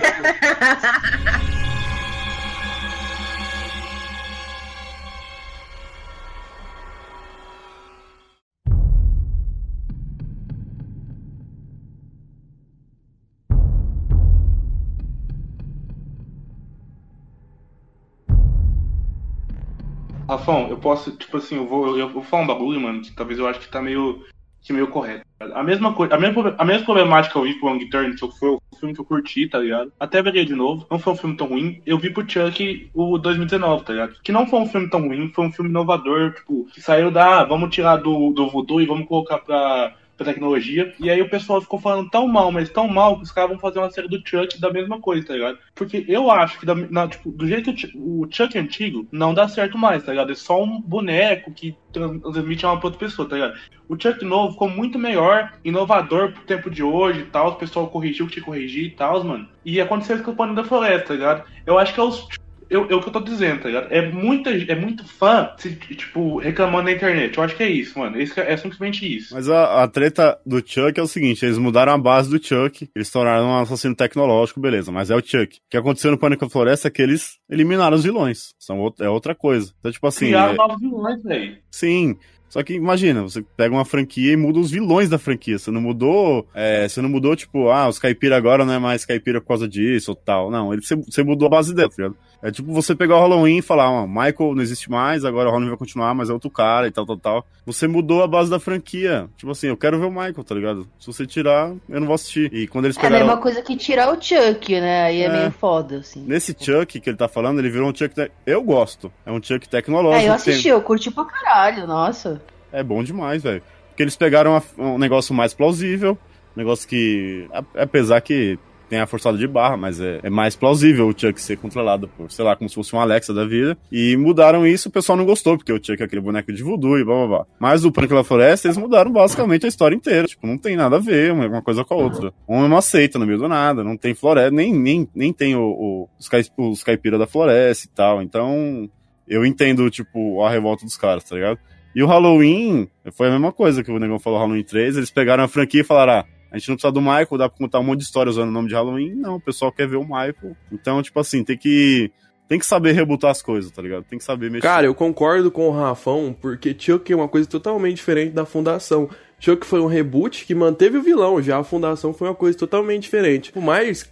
[20.28, 23.38] Rafão, eu posso, tipo assim, eu vou, eu vou falar um bagulho, mano, que talvez
[23.38, 24.24] eu acho que tá meio
[24.62, 25.24] que meio correto.
[25.40, 28.48] A mesma coisa, a mesma, a mesma problemática eu vi pro Long Turn, que foi
[28.50, 29.92] o filme que eu curti, tá ligado?
[29.98, 30.86] Até verei de novo.
[30.88, 31.82] Não foi um filme tão ruim.
[31.84, 34.16] Eu vi pro Chuck o 2019, tá ligado?
[34.22, 37.40] Que não foi um filme tão ruim, foi um filme inovador, tipo, que saiu da,
[37.40, 40.94] ah, vamos tirar do, do voodoo e vamos colocar pra pra tecnologia.
[40.98, 43.58] E aí o pessoal ficou falando tão mal, mas tão mal, que os caras vão
[43.58, 45.58] fazer uma série do Chuck da mesma coisa, tá ligado?
[45.74, 49.48] Porque eu acho que, da, na, tipo, do jeito que o Chuck antigo não dá
[49.48, 50.32] certo mais, tá ligado?
[50.32, 53.58] É só um boneco que transmite uma pra outra pessoa, tá ligado?
[53.88, 57.50] O Chuck novo ficou muito melhor, inovador pro tempo de hoje e tal.
[57.50, 59.48] O pessoal corrigiu o que tinha que corrigir e tal, mano.
[59.64, 61.44] E aconteceu isso com o Pano da Floresta, tá ligado?
[61.66, 62.26] Eu acho que é os
[62.72, 63.92] eu, é o que eu tô dizendo, tá ligado?
[63.92, 67.36] É, muita, é muito fã, se, tipo, reclamando na internet.
[67.36, 68.20] Eu acho que é isso, mano.
[68.20, 69.34] Esse, é simplesmente isso.
[69.34, 72.88] Mas a, a, treta do Chuck é o seguinte: eles mudaram a base do Chuck,
[72.96, 75.58] eles tornaram um assassino tecnológico, beleza, mas é o Chuck.
[75.58, 78.54] O que aconteceu no Pânico da Floresta é que eles eliminaram os vilões.
[78.58, 79.72] São, é outra coisa.
[79.78, 80.26] Então, tipo assim.
[80.26, 80.56] Criaram é...
[80.56, 81.58] novos vilões, velho.
[81.70, 82.16] Sim.
[82.52, 85.58] Só que imagina, você pega uma franquia e muda os vilões da franquia.
[85.58, 86.46] Você não mudou.
[86.52, 89.66] É, você não mudou, tipo, ah, os caipira agora não é mais caipira por causa
[89.66, 90.50] disso ou tal.
[90.50, 92.16] Não, ele, você, você mudou a base dele, tá ligado?
[92.42, 95.52] É tipo você pegar o Halloween e falar, ó, Michael não existe mais, agora o
[95.52, 97.46] Halloween vai continuar, mas é outro cara e tal, tal, tal.
[97.64, 99.28] Você mudou a base da franquia.
[99.36, 100.88] Tipo assim, eu quero ver o Michael, tá ligado?
[100.98, 102.52] Se você tirar, eu não vou assistir.
[102.52, 103.16] E quando eles pegaram...
[103.16, 105.04] É a mesma coisa que tirar o Chuck, né?
[105.04, 106.24] Aí é, é meio foda, assim.
[106.26, 108.12] Nesse Chuck que ele tá falando, ele virou um Chuck...
[108.12, 108.28] Te...
[108.44, 109.12] Eu gosto.
[109.24, 110.24] É um Chuck tecnológico.
[110.24, 110.72] É, eu assisti, tem...
[110.72, 112.42] eu curti pra caralho, nossa.
[112.72, 113.62] É bom demais, velho.
[113.90, 116.18] Porque eles pegaram um negócio mais plausível,
[116.56, 117.48] um negócio que...
[117.76, 118.58] Apesar que
[118.92, 122.30] tem a forçada de barra, mas é, é, mais plausível o Chuck ser controlado por,
[122.30, 123.74] sei lá, como se fosse um Alexa da vida.
[123.90, 126.98] E mudaram isso, o pessoal não gostou, porque o Chuck é aquele boneco de voodoo
[126.98, 127.46] e blá blá blá.
[127.58, 130.26] Mas o Pânico da Floresta, eles mudaram basicamente a história inteira.
[130.26, 132.34] Tipo, não tem nada a ver uma coisa com a outra.
[132.46, 135.56] Um é uma seita no meio do nada, não tem floresta, nem, nem, nem tem
[135.56, 138.20] o, o os, cai, os caipira da floresta e tal.
[138.20, 138.90] Então,
[139.26, 141.58] eu entendo, tipo, a revolta dos caras, tá ligado?
[141.96, 144.98] E o Halloween foi a mesma coisa que o Negão falou Halloween 3.
[144.98, 147.58] Eles pegaram a franquia e falaram: ah, a gente não precisa do Michael, dá pra
[147.58, 149.14] contar um monte de história usando o nome de Halloween.
[149.14, 150.54] Não, o pessoal quer ver o Michael.
[150.70, 152.12] Então, tipo assim, tem que.
[152.46, 154.04] Tem que saber rebutar as coisas, tá ligado?
[154.04, 154.66] Tem que saber mexer.
[154.66, 159.08] Cara, eu concordo com o Rafão, porque Chuck é uma coisa totalmente diferente da Fundação.
[159.40, 163.04] Chuck foi um reboot que manteve o vilão, já a Fundação foi uma coisa totalmente
[163.04, 163.50] diferente.
[163.52, 164.06] Por mais.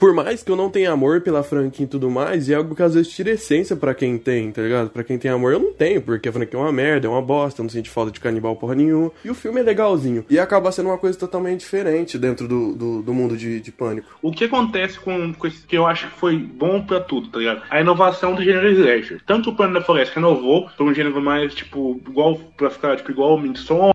[0.00, 2.82] Por mais que eu não tenha amor pela franquia e tudo mais, é algo que
[2.82, 4.88] às vezes tira essência pra quem tem, tá ligado?
[4.88, 7.20] Pra quem tem amor, eu não tenho, porque a franquia é uma merda, é uma
[7.20, 9.12] bosta, eu não sinto falta de canibal porra nenhuma.
[9.22, 10.24] E o filme é legalzinho.
[10.30, 14.08] E acaba sendo uma coisa totalmente diferente dentro do, do, do mundo de, de pânico.
[14.22, 17.38] O que acontece com, com esse que eu acho que foi bom pra tudo, tá
[17.38, 17.62] ligado?
[17.68, 19.20] A inovação do gênero slasher.
[19.26, 23.10] Tanto o Plano da Floresta renovou pra um gênero mais, tipo, igual, pra ficar, tipo,
[23.10, 23.94] igual o Midsommar,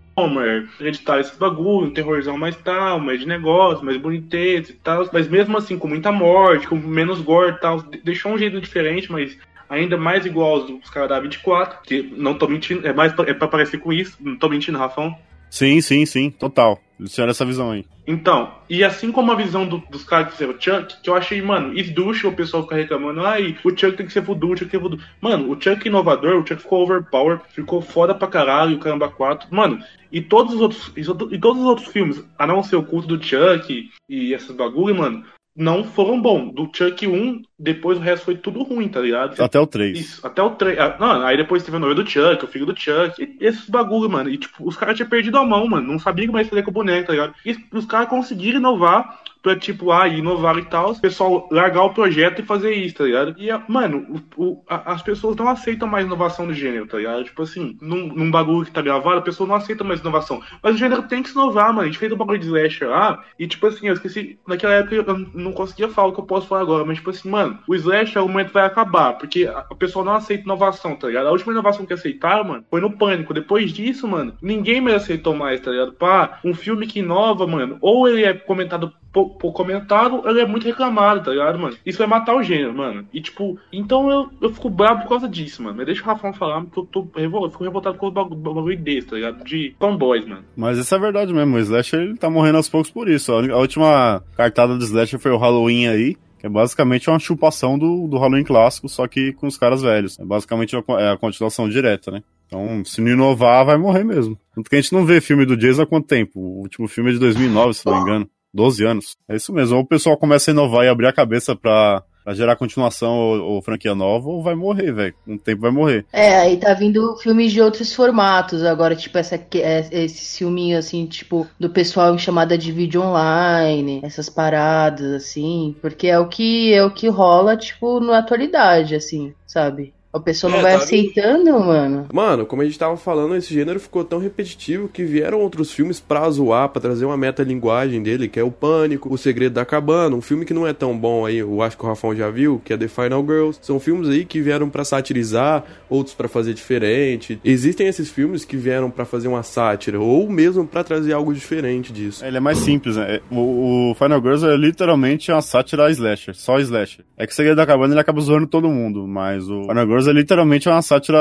[0.79, 5.09] editar esses bagulho, um terrorzão mais tal, mais de negócio, mais boniteza e tal.
[5.11, 8.59] Mas mesmo assim, com muita morte, com menos gore e tal, de- deixou um jeito
[8.61, 9.37] diferente, mas
[9.69, 13.29] ainda mais igual aos dos caras da 24, que não tô mentindo, é mais pra,
[13.29, 15.15] é pra parecer com isso, não tô mentindo, Rafão.
[15.49, 16.79] Sim, sim, sim, total.
[16.99, 17.85] Eles tiveram essa visão aí.
[18.07, 21.15] Então, e assim como a visão do- dos caras que fizeram o Chuck, que eu
[21.15, 24.57] achei, mano, esducha o pessoal ficar reclamando, ai, o Chuck tem que ser voodoo, o
[24.57, 24.99] Chuck é voodoo.
[25.19, 29.47] Mano, o Chuck inovador, o Chuck ficou overpower, ficou foda pra caralho, o Caramba 4.
[29.53, 29.79] Mano,
[30.11, 32.83] e todos os outros, e to- e todos os outros filmes, a não ser o
[32.83, 35.25] culto do Chuck e esses bagulho, mano,
[35.55, 36.53] não foram bons.
[36.53, 39.41] Do Chuck 1, depois o resto foi tudo ruim, tá ligado?
[39.41, 39.97] Até o 3.
[39.97, 40.77] Isso, até o 3.
[40.99, 44.09] Não, aí depois teve a noiva do Chuck, o filho do Chuck, e esses bagulho,
[44.09, 44.29] mano.
[44.29, 45.87] E tipo, os caras tinham perdido a mão, mano.
[45.87, 47.33] Não sabiam o que mais fazer com o boneco, tá ligado?
[47.45, 51.93] E os caras conseguiram inovar pra, tipo, ah, inovar e tal, o pessoal largar o
[51.93, 53.35] projeto e fazer isso, tá ligado?
[53.37, 57.23] E, mano, o- o- a- as pessoas não aceitam mais inovação do gênero, tá ligado?
[57.25, 60.41] Tipo assim, num, num bagulho que tá gravado, a pessoa não aceita mais inovação.
[60.63, 61.81] Mas o gênero tem que se inovar, mano.
[61.81, 64.95] A gente fez um bagulho de slasher lá, e tipo assim, eu esqueci, naquela época
[64.95, 67.75] eu não conseguia falar o que eu posso falar agora, mas tipo assim, mano, o
[67.75, 71.27] slasher, o momento vai acabar, porque a, a pessoa não aceita inovação, tá ligado?
[71.27, 73.31] A última inovação que aceitaram, mano, foi no Pânico.
[73.31, 75.93] Depois disso, mano, ninguém mais aceitou mais, tá ligado?
[75.93, 78.91] Pá, um filme que inova, mano, ou ele é comentado
[79.23, 81.75] pouco, comentado, ele é muito reclamado, tá ligado, mano?
[81.85, 83.07] Isso vai matar o gênero, mano.
[83.13, 85.77] E tipo, então eu, eu fico bravo por causa disso, mano.
[85.77, 88.77] Mas deixa o Rafão falar, porque eu tô revol, eu fico revoltado com o bagulho,
[88.77, 89.43] desse, tá ligado?
[89.45, 90.43] De fanboys, mano.
[90.55, 93.31] Mas isso é verdade mesmo, o Slasher ele tá morrendo aos poucos por isso.
[93.33, 98.07] A a última cartada do Slasher foi o Halloween aí, é basicamente uma chupação do,
[98.07, 100.19] do Halloween clássico, só que com os caras velhos.
[100.19, 102.21] É basicamente co- é a continuação direta, né?
[102.47, 104.37] Então, se não inovar, vai morrer mesmo.
[104.53, 106.39] Tanto que a gente não vê filme do Jason há quanto tempo?
[106.39, 108.29] O último filme é de 2009, se não me engano.
[108.55, 109.17] 12 anos.
[109.27, 109.75] É isso mesmo.
[109.75, 113.41] Ou o pessoal começa a inovar e abrir a cabeça pra, pra gerar continuação ou,
[113.55, 115.13] ou franquia nova, ou vai morrer, velho.
[115.27, 116.05] Um tempo vai morrer.
[116.13, 121.05] É, aí tá vindo filmes de outros formatos agora, tipo essa, é- esse filminho assim,
[121.05, 126.73] tipo, do pessoal em chamada de vídeo online, essas paradas assim, porque é o que
[126.73, 129.93] é o que rola, tipo, na atualidade, assim, sabe?
[130.15, 132.05] A pessoa não É, vai tá aceitando, mano.
[132.13, 135.99] Mano, como a gente tava falando, esse gênero ficou tão repetitivo que vieram outros filmes
[135.99, 140.15] pra zoar, pra trazer uma metalinguagem dele, que é o Pânico, O Segredo da Cabana,
[140.15, 142.61] um filme que não é tão bom aí, eu acho que o Rafão já viu,
[142.63, 143.59] que é The Final Girls.
[143.61, 147.39] São filmes aí que vieram pra satirizar, outros pra fazer diferente.
[147.43, 151.91] Existem esses filmes que vieram pra fazer uma sátira, ou mesmo pra trazer algo diferente
[151.91, 152.23] disso.
[152.25, 153.19] Ele é mais simples, né?
[153.29, 157.03] O, o Final Girls é literalmente uma sátira slasher, só slasher.
[157.17, 160.04] É que o Segredo da Cabana ele acaba zoando todo mundo, mas o Final Girls
[160.07, 161.19] é literalmente uma sátira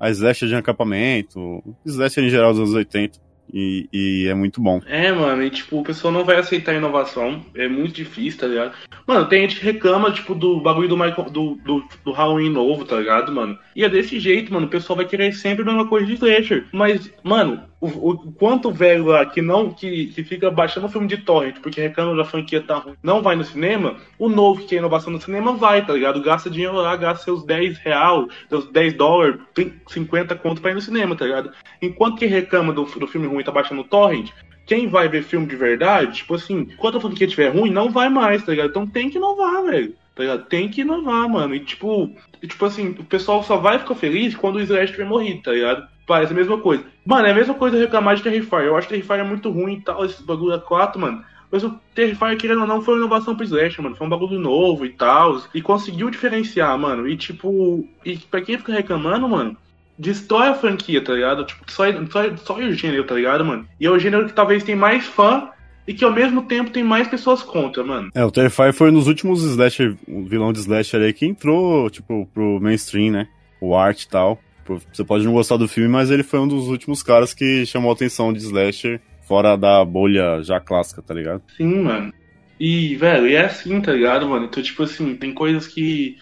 [0.00, 3.30] a slasher de acampamento, slasher em geral dos anos 80.
[3.52, 4.80] E, e é muito bom.
[4.86, 7.44] É, mano, e tipo, o pessoal não vai aceitar inovação.
[7.54, 8.72] É muito difícil, tá ligado?
[9.06, 12.84] Mano, tem gente que reclama, tipo, do bagulho do, Michael, do, do, do Halloween novo,
[12.84, 13.58] tá ligado, mano?
[13.74, 14.66] E é desse jeito, mano.
[14.66, 16.66] O pessoal vai querer sempre a mesma coisa de slasher.
[16.72, 21.18] Mas, mano, o, o quanto velho lá que não, que, que fica baixando filme de
[21.18, 24.78] torrent porque reclama da franquia tá ruim, não vai no cinema, o novo que é
[24.78, 26.22] inovação no cinema vai, tá ligado?
[26.22, 29.40] Gasta dinheiro lá, gasta seus 10 real, seus 10 dólares,
[29.88, 31.52] 50 conto pra ir no cinema, tá ligado?
[31.80, 34.30] Enquanto quem reclama do, do filme ruim tá baixando o torrent,
[34.66, 38.08] quem vai ver filme de verdade, tipo assim, enquanto a franquia estiver ruim, não vai
[38.08, 38.70] mais, tá ligado?
[38.70, 39.94] Então tem que inovar, velho.
[40.14, 40.38] Tá?
[40.38, 41.54] Tem que inovar, mano.
[41.54, 45.06] E tipo, e, tipo assim, o pessoal só vai ficar feliz quando o Slash tiver
[45.06, 45.88] morrido, tá ligado?
[46.10, 46.82] Parece a mesma coisa.
[47.06, 48.64] Mano, é a mesma coisa reclamar de Terrifier.
[48.64, 51.22] Eu acho que Terrifier é muito ruim e tal, esse bagulho é 4, mano.
[51.52, 53.94] Mas o Terrifier, querendo ou não, foi uma inovação pro Slash, mano.
[53.94, 55.40] Foi um bagulho novo e tal.
[55.54, 57.06] E conseguiu diferenciar, mano.
[57.06, 59.56] E tipo, e pra quem fica reclamando, mano,
[59.96, 61.44] destrói a franquia, tá ligado?
[61.44, 63.64] Tipo, só, só, só o gênero, tá ligado, mano?
[63.78, 65.48] E é o gênero que talvez tem mais fã
[65.86, 68.10] e que ao mesmo tempo tem mais pessoas contra, mano.
[68.12, 72.28] É, o Terrifier foi nos últimos slasher, o vilão de slasher aí que entrou, tipo,
[72.34, 73.28] pro mainstream, né?
[73.60, 74.40] O art e tal.
[74.64, 77.90] Você pode não gostar do filme, mas ele foi um dos últimos caras que chamou
[77.90, 81.42] a atenção de slasher fora da bolha já clássica, tá ligado?
[81.56, 82.12] Sim, mano.
[82.58, 84.46] E, velho, e é assim, tá ligado, mano?
[84.46, 86.16] Então, tipo assim, tem coisas que.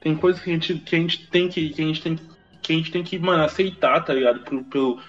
[0.00, 1.70] Tem coisas que a gente, que a gente tem que.
[1.70, 2.18] que a gente tem
[2.62, 4.40] que a gente tem que, mano, aceitar, tá ligado?
[4.40, 5.00] Pelo, pelo,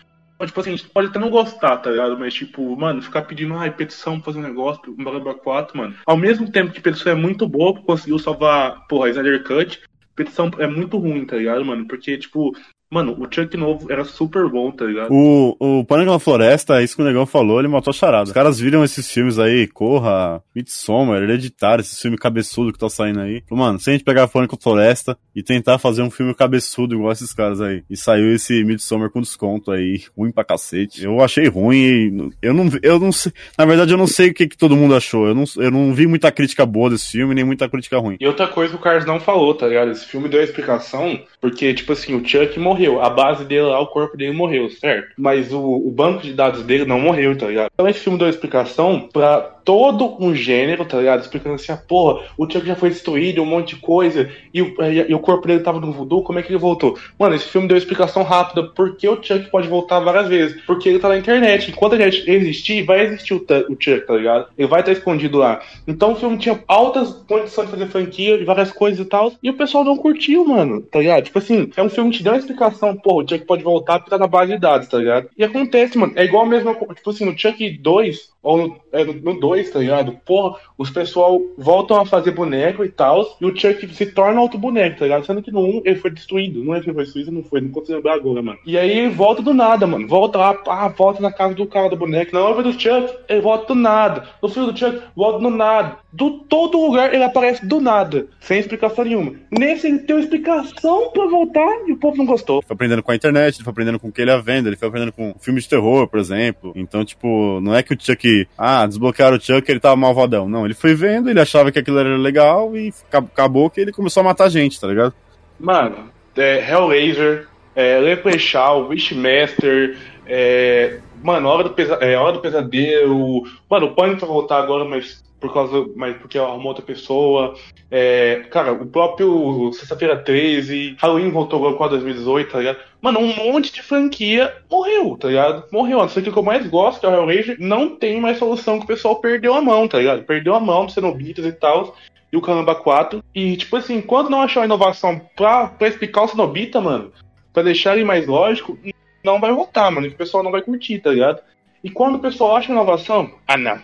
[0.45, 2.17] Tipo assim, a gente pode até não gostar, tá ligado?
[2.17, 5.95] Mas, tipo, mano, ficar pedindo, ai, petição pra fazer um negócio, um blá 4, mano.
[6.05, 9.81] Ao mesmo tempo que petição é muito boa, conseguiu salvar, porra, Snyder Cut,
[10.15, 11.87] petição é muito ruim, tá ligado, mano?
[11.87, 12.51] Porque, tipo,
[12.91, 15.13] Mano, o Chuck novo era super bom, tá ligado?
[15.13, 18.25] O, o Pânico na Floresta, isso que o Negão falou, ele matou a charada.
[18.25, 23.21] Os caras viram esses filmes aí, Corra, Midsommar, Hereditário, esse filme cabeçudo que tá saindo
[23.21, 23.43] aí.
[23.49, 27.13] Mano, se a gente pegar Pânico na Floresta e tentar fazer um filme cabeçudo igual
[27.13, 31.05] esses caras aí, e saiu esse Midsommar com desconto aí, ruim pra cacete.
[31.05, 34.33] Eu achei ruim e eu não, eu não sei, na verdade eu não sei o
[34.33, 35.27] que, que todo mundo achou.
[35.27, 38.17] Eu não, eu não vi muita crítica boa desse filme, nem muita crítica ruim.
[38.19, 39.91] E outra coisa que o Carlos não falou, tá ligado?
[39.91, 42.80] Esse filme deu a explicação, porque, tipo assim, o Chuck morreu.
[42.87, 45.13] A base dele lá, o corpo dele morreu, certo?
[45.17, 47.69] Mas o, o banco de dados dele não morreu, tá ligado?
[47.73, 51.21] Então esse filme deu a explicação pra todo um gênero, tá ligado?
[51.21, 54.75] Explicando assim, ah, porra, o Chuck já foi destruído, um monte de coisa, e o,
[54.83, 56.97] e, e o corpo dele tava no voodoo, como é que ele voltou?
[57.17, 60.61] Mano, esse filme deu explicação rápida porque o Chuck pode voltar várias vezes.
[60.65, 61.71] Porque ele tá na internet.
[61.71, 64.47] Enquanto a gente existir, vai existir o, o Chuck, tá ligado?
[64.57, 65.61] Ele vai estar escondido lá.
[65.87, 69.33] Então o filme tinha altas condições de fazer franquia e várias coisas e tal.
[69.41, 71.23] E o pessoal não curtiu, mano, tá ligado?
[71.23, 72.70] Tipo assim, é um filme que te dá uma explicação,
[73.03, 75.29] pô, o Chuck pode voltar porque tá na base de dados, tá ligado?
[75.37, 76.13] E acontece, mano.
[76.15, 79.79] É igual a mesma Tipo assim, no Chuck 2, ou no, é, no 2, tá
[79.79, 80.13] ligado?
[80.25, 84.57] Porra, os pessoal voltam a fazer boneco e tal, e o Chuck se torna outro
[84.57, 85.25] boneco, tá ligado?
[85.25, 86.63] Sendo que no 1 ele foi destruído.
[86.63, 88.59] Não é que foi destruído, não foi, não consigo lembrar agora, mano.
[88.65, 90.07] E aí volta do nada, mano.
[90.07, 92.33] Volta lá, pá, volta na casa do cara do boneco.
[92.33, 94.27] Na obra do Chuck, ele volta do nada.
[94.41, 95.97] No filme do Chuck, volta do nada.
[96.11, 99.33] Do todo lugar ele aparece do nada, sem explicação nenhuma.
[99.49, 102.60] Nesse ele tem uma explicação pra voltar e o povo não gostou.
[102.65, 104.75] Foi aprendendo com a internet, ele foi aprendendo com o que ele ia vendo, ele
[104.75, 106.73] foi aprendendo com filmes de terror, por exemplo.
[106.75, 110.47] Então, tipo, não é que o Chuck, ah, desbloquearam o Chuck ele tava malvadão.
[110.47, 114.21] Não, ele foi vendo, ele achava que aquilo era legal e acabou que ele começou
[114.21, 115.13] a matar gente, tá ligado?
[115.59, 123.43] Mano, é, Hellraiser, é, Leprechaun, Wishmaster, é, mano, Hora do, Pesa é, Hora do Pesadelo,
[123.69, 127.55] mano, o Pânico vai voltar agora, mas por causa, mas porque arrumou outra pessoa.
[127.89, 132.77] É, cara, o próprio Sexta-feira 13, Halloween voltou agora com a 2018, tá ligado?
[133.01, 135.65] Mano, um monte de franquia morreu, tá ligado?
[135.71, 135.99] Morreu.
[135.99, 138.85] A ser que eu mais gosto, que é o Hellraiser, não tem mais solução que
[138.85, 140.23] o pessoal perdeu a mão, tá ligado?
[140.23, 141.97] Perdeu a mão do Cenobitas e tal.
[142.31, 143.23] E o Caramba 4.
[143.33, 147.11] E, tipo assim, quando não achar uma inovação pra, pra explicar o Cenobita, mano,
[147.51, 148.77] pra deixar ele mais lógico,
[149.23, 150.07] não vai voltar, mano.
[150.07, 151.41] O pessoal não vai curtir, tá ligado?
[151.83, 153.81] E quando o pessoal acha inovação, ah não,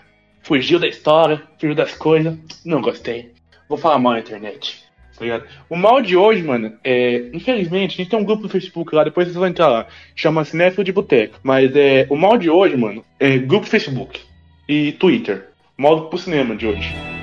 [0.47, 3.31] fugiu da história, fugiu das coisas, não gostei.
[3.67, 4.81] Vou falar mal na internet.
[5.17, 5.43] Tá ligado?
[5.69, 7.29] O mal de hoje, mano, é.
[7.33, 9.87] Infelizmente, a gente tem um grupo no Facebook lá, depois vocês vão entrar lá.
[10.15, 11.39] Chama Cinéfilo de Boteco.
[11.43, 12.07] Mas é.
[12.09, 14.21] O mal de hoje, mano, é grupo Facebook
[14.69, 15.49] e Twitter.
[15.77, 17.16] Modo pro cinema de hoje.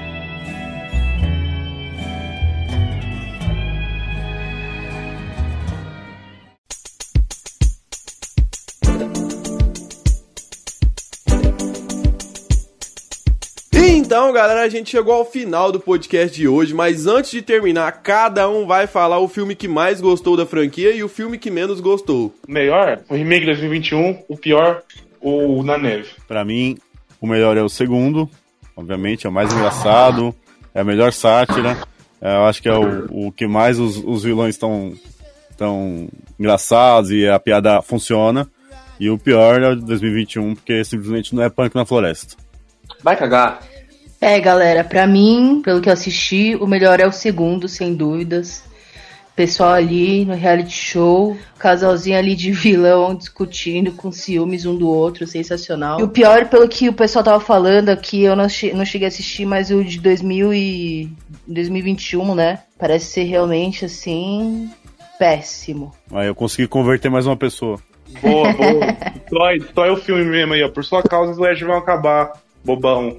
[14.15, 17.91] Então, galera, a gente chegou ao final do podcast de hoje, mas antes de terminar,
[18.01, 21.51] cada um vai falar o filme que mais gostou da franquia e o filme que
[21.51, 22.33] menos gostou.
[22.47, 24.85] Melhor, o remake de 2021, o pior,
[25.21, 26.11] o Na Neve.
[26.29, 26.79] Pra mim,
[27.21, 28.31] o melhor é o segundo,
[28.77, 30.33] obviamente, é o mais engraçado,
[30.73, 31.77] é a melhor sátira,
[32.23, 34.95] é, eu acho que é o, o que mais os, os vilões estão
[35.57, 36.09] tão
[36.39, 38.49] engraçados e a piada funciona.
[39.01, 42.37] E o pior é o de 2021, porque simplesmente não é punk na floresta.
[43.03, 43.74] Vai cagar.
[44.25, 48.65] É, galera, pra mim, pelo que eu assisti, o melhor é o segundo, sem dúvidas.
[49.37, 55.27] Pessoal ali no reality show, casalzinho ali de vilão discutindo com ciúmes um do outro,
[55.27, 56.01] sensacional.
[56.01, 59.07] E o pior, pelo que o pessoal tava falando aqui, eu não, che não cheguei
[59.07, 61.13] a assistir, mas o de 2000 e
[61.47, 62.61] 2021, né?
[62.79, 64.71] Parece ser realmente assim
[65.19, 65.93] péssimo.
[66.11, 67.79] Aí eu consegui converter mais uma pessoa.
[68.23, 68.87] Boa, boa.
[69.29, 70.71] só, só é o filme mesmo aí, ó.
[70.71, 72.33] Por sua causa os Legends vão acabar,
[72.65, 73.19] bobão.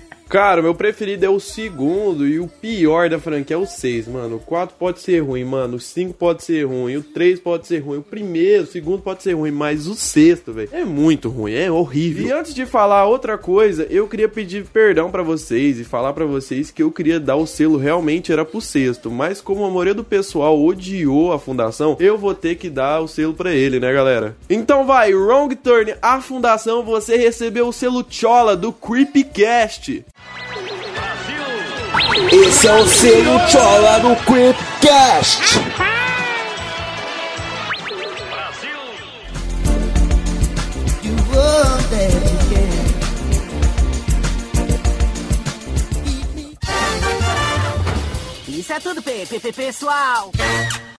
[0.31, 4.37] Cara, meu preferido é o segundo e o pior da franquia é o 6, mano.
[4.37, 5.75] O 4 pode ser ruim, mano.
[5.75, 9.23] O 5 pode ser ruim, o 3 pode ser ruim, o primeiro, o segundo pode
[9.23, 12.25] ser ruim, mas o sexto, velho, é muito ruim, é horrível.
[12.27, 16.23] E antes de falar outra coisa, eu queria pedir perdão para vocês e falar para
[16.23, 19.93] vocês que eu queria dar o selo realmente era pro sexto, mas como a maioria
[19.93, 23.91] do pessoal odiou a fundação, eu vou ter que dar o selo para ele, né,
[23.91, 24.37] galera?
[24.49, 30.05] Então vai, Wrong Turn, a fundação, você recebeu o selo Chola do Creepcast.
[32.31, 35.41] Esse é o selo Chola do Creepcast.
[48.47, 49.01] Isso é tudo,
[49.53, 50.31] pessoal.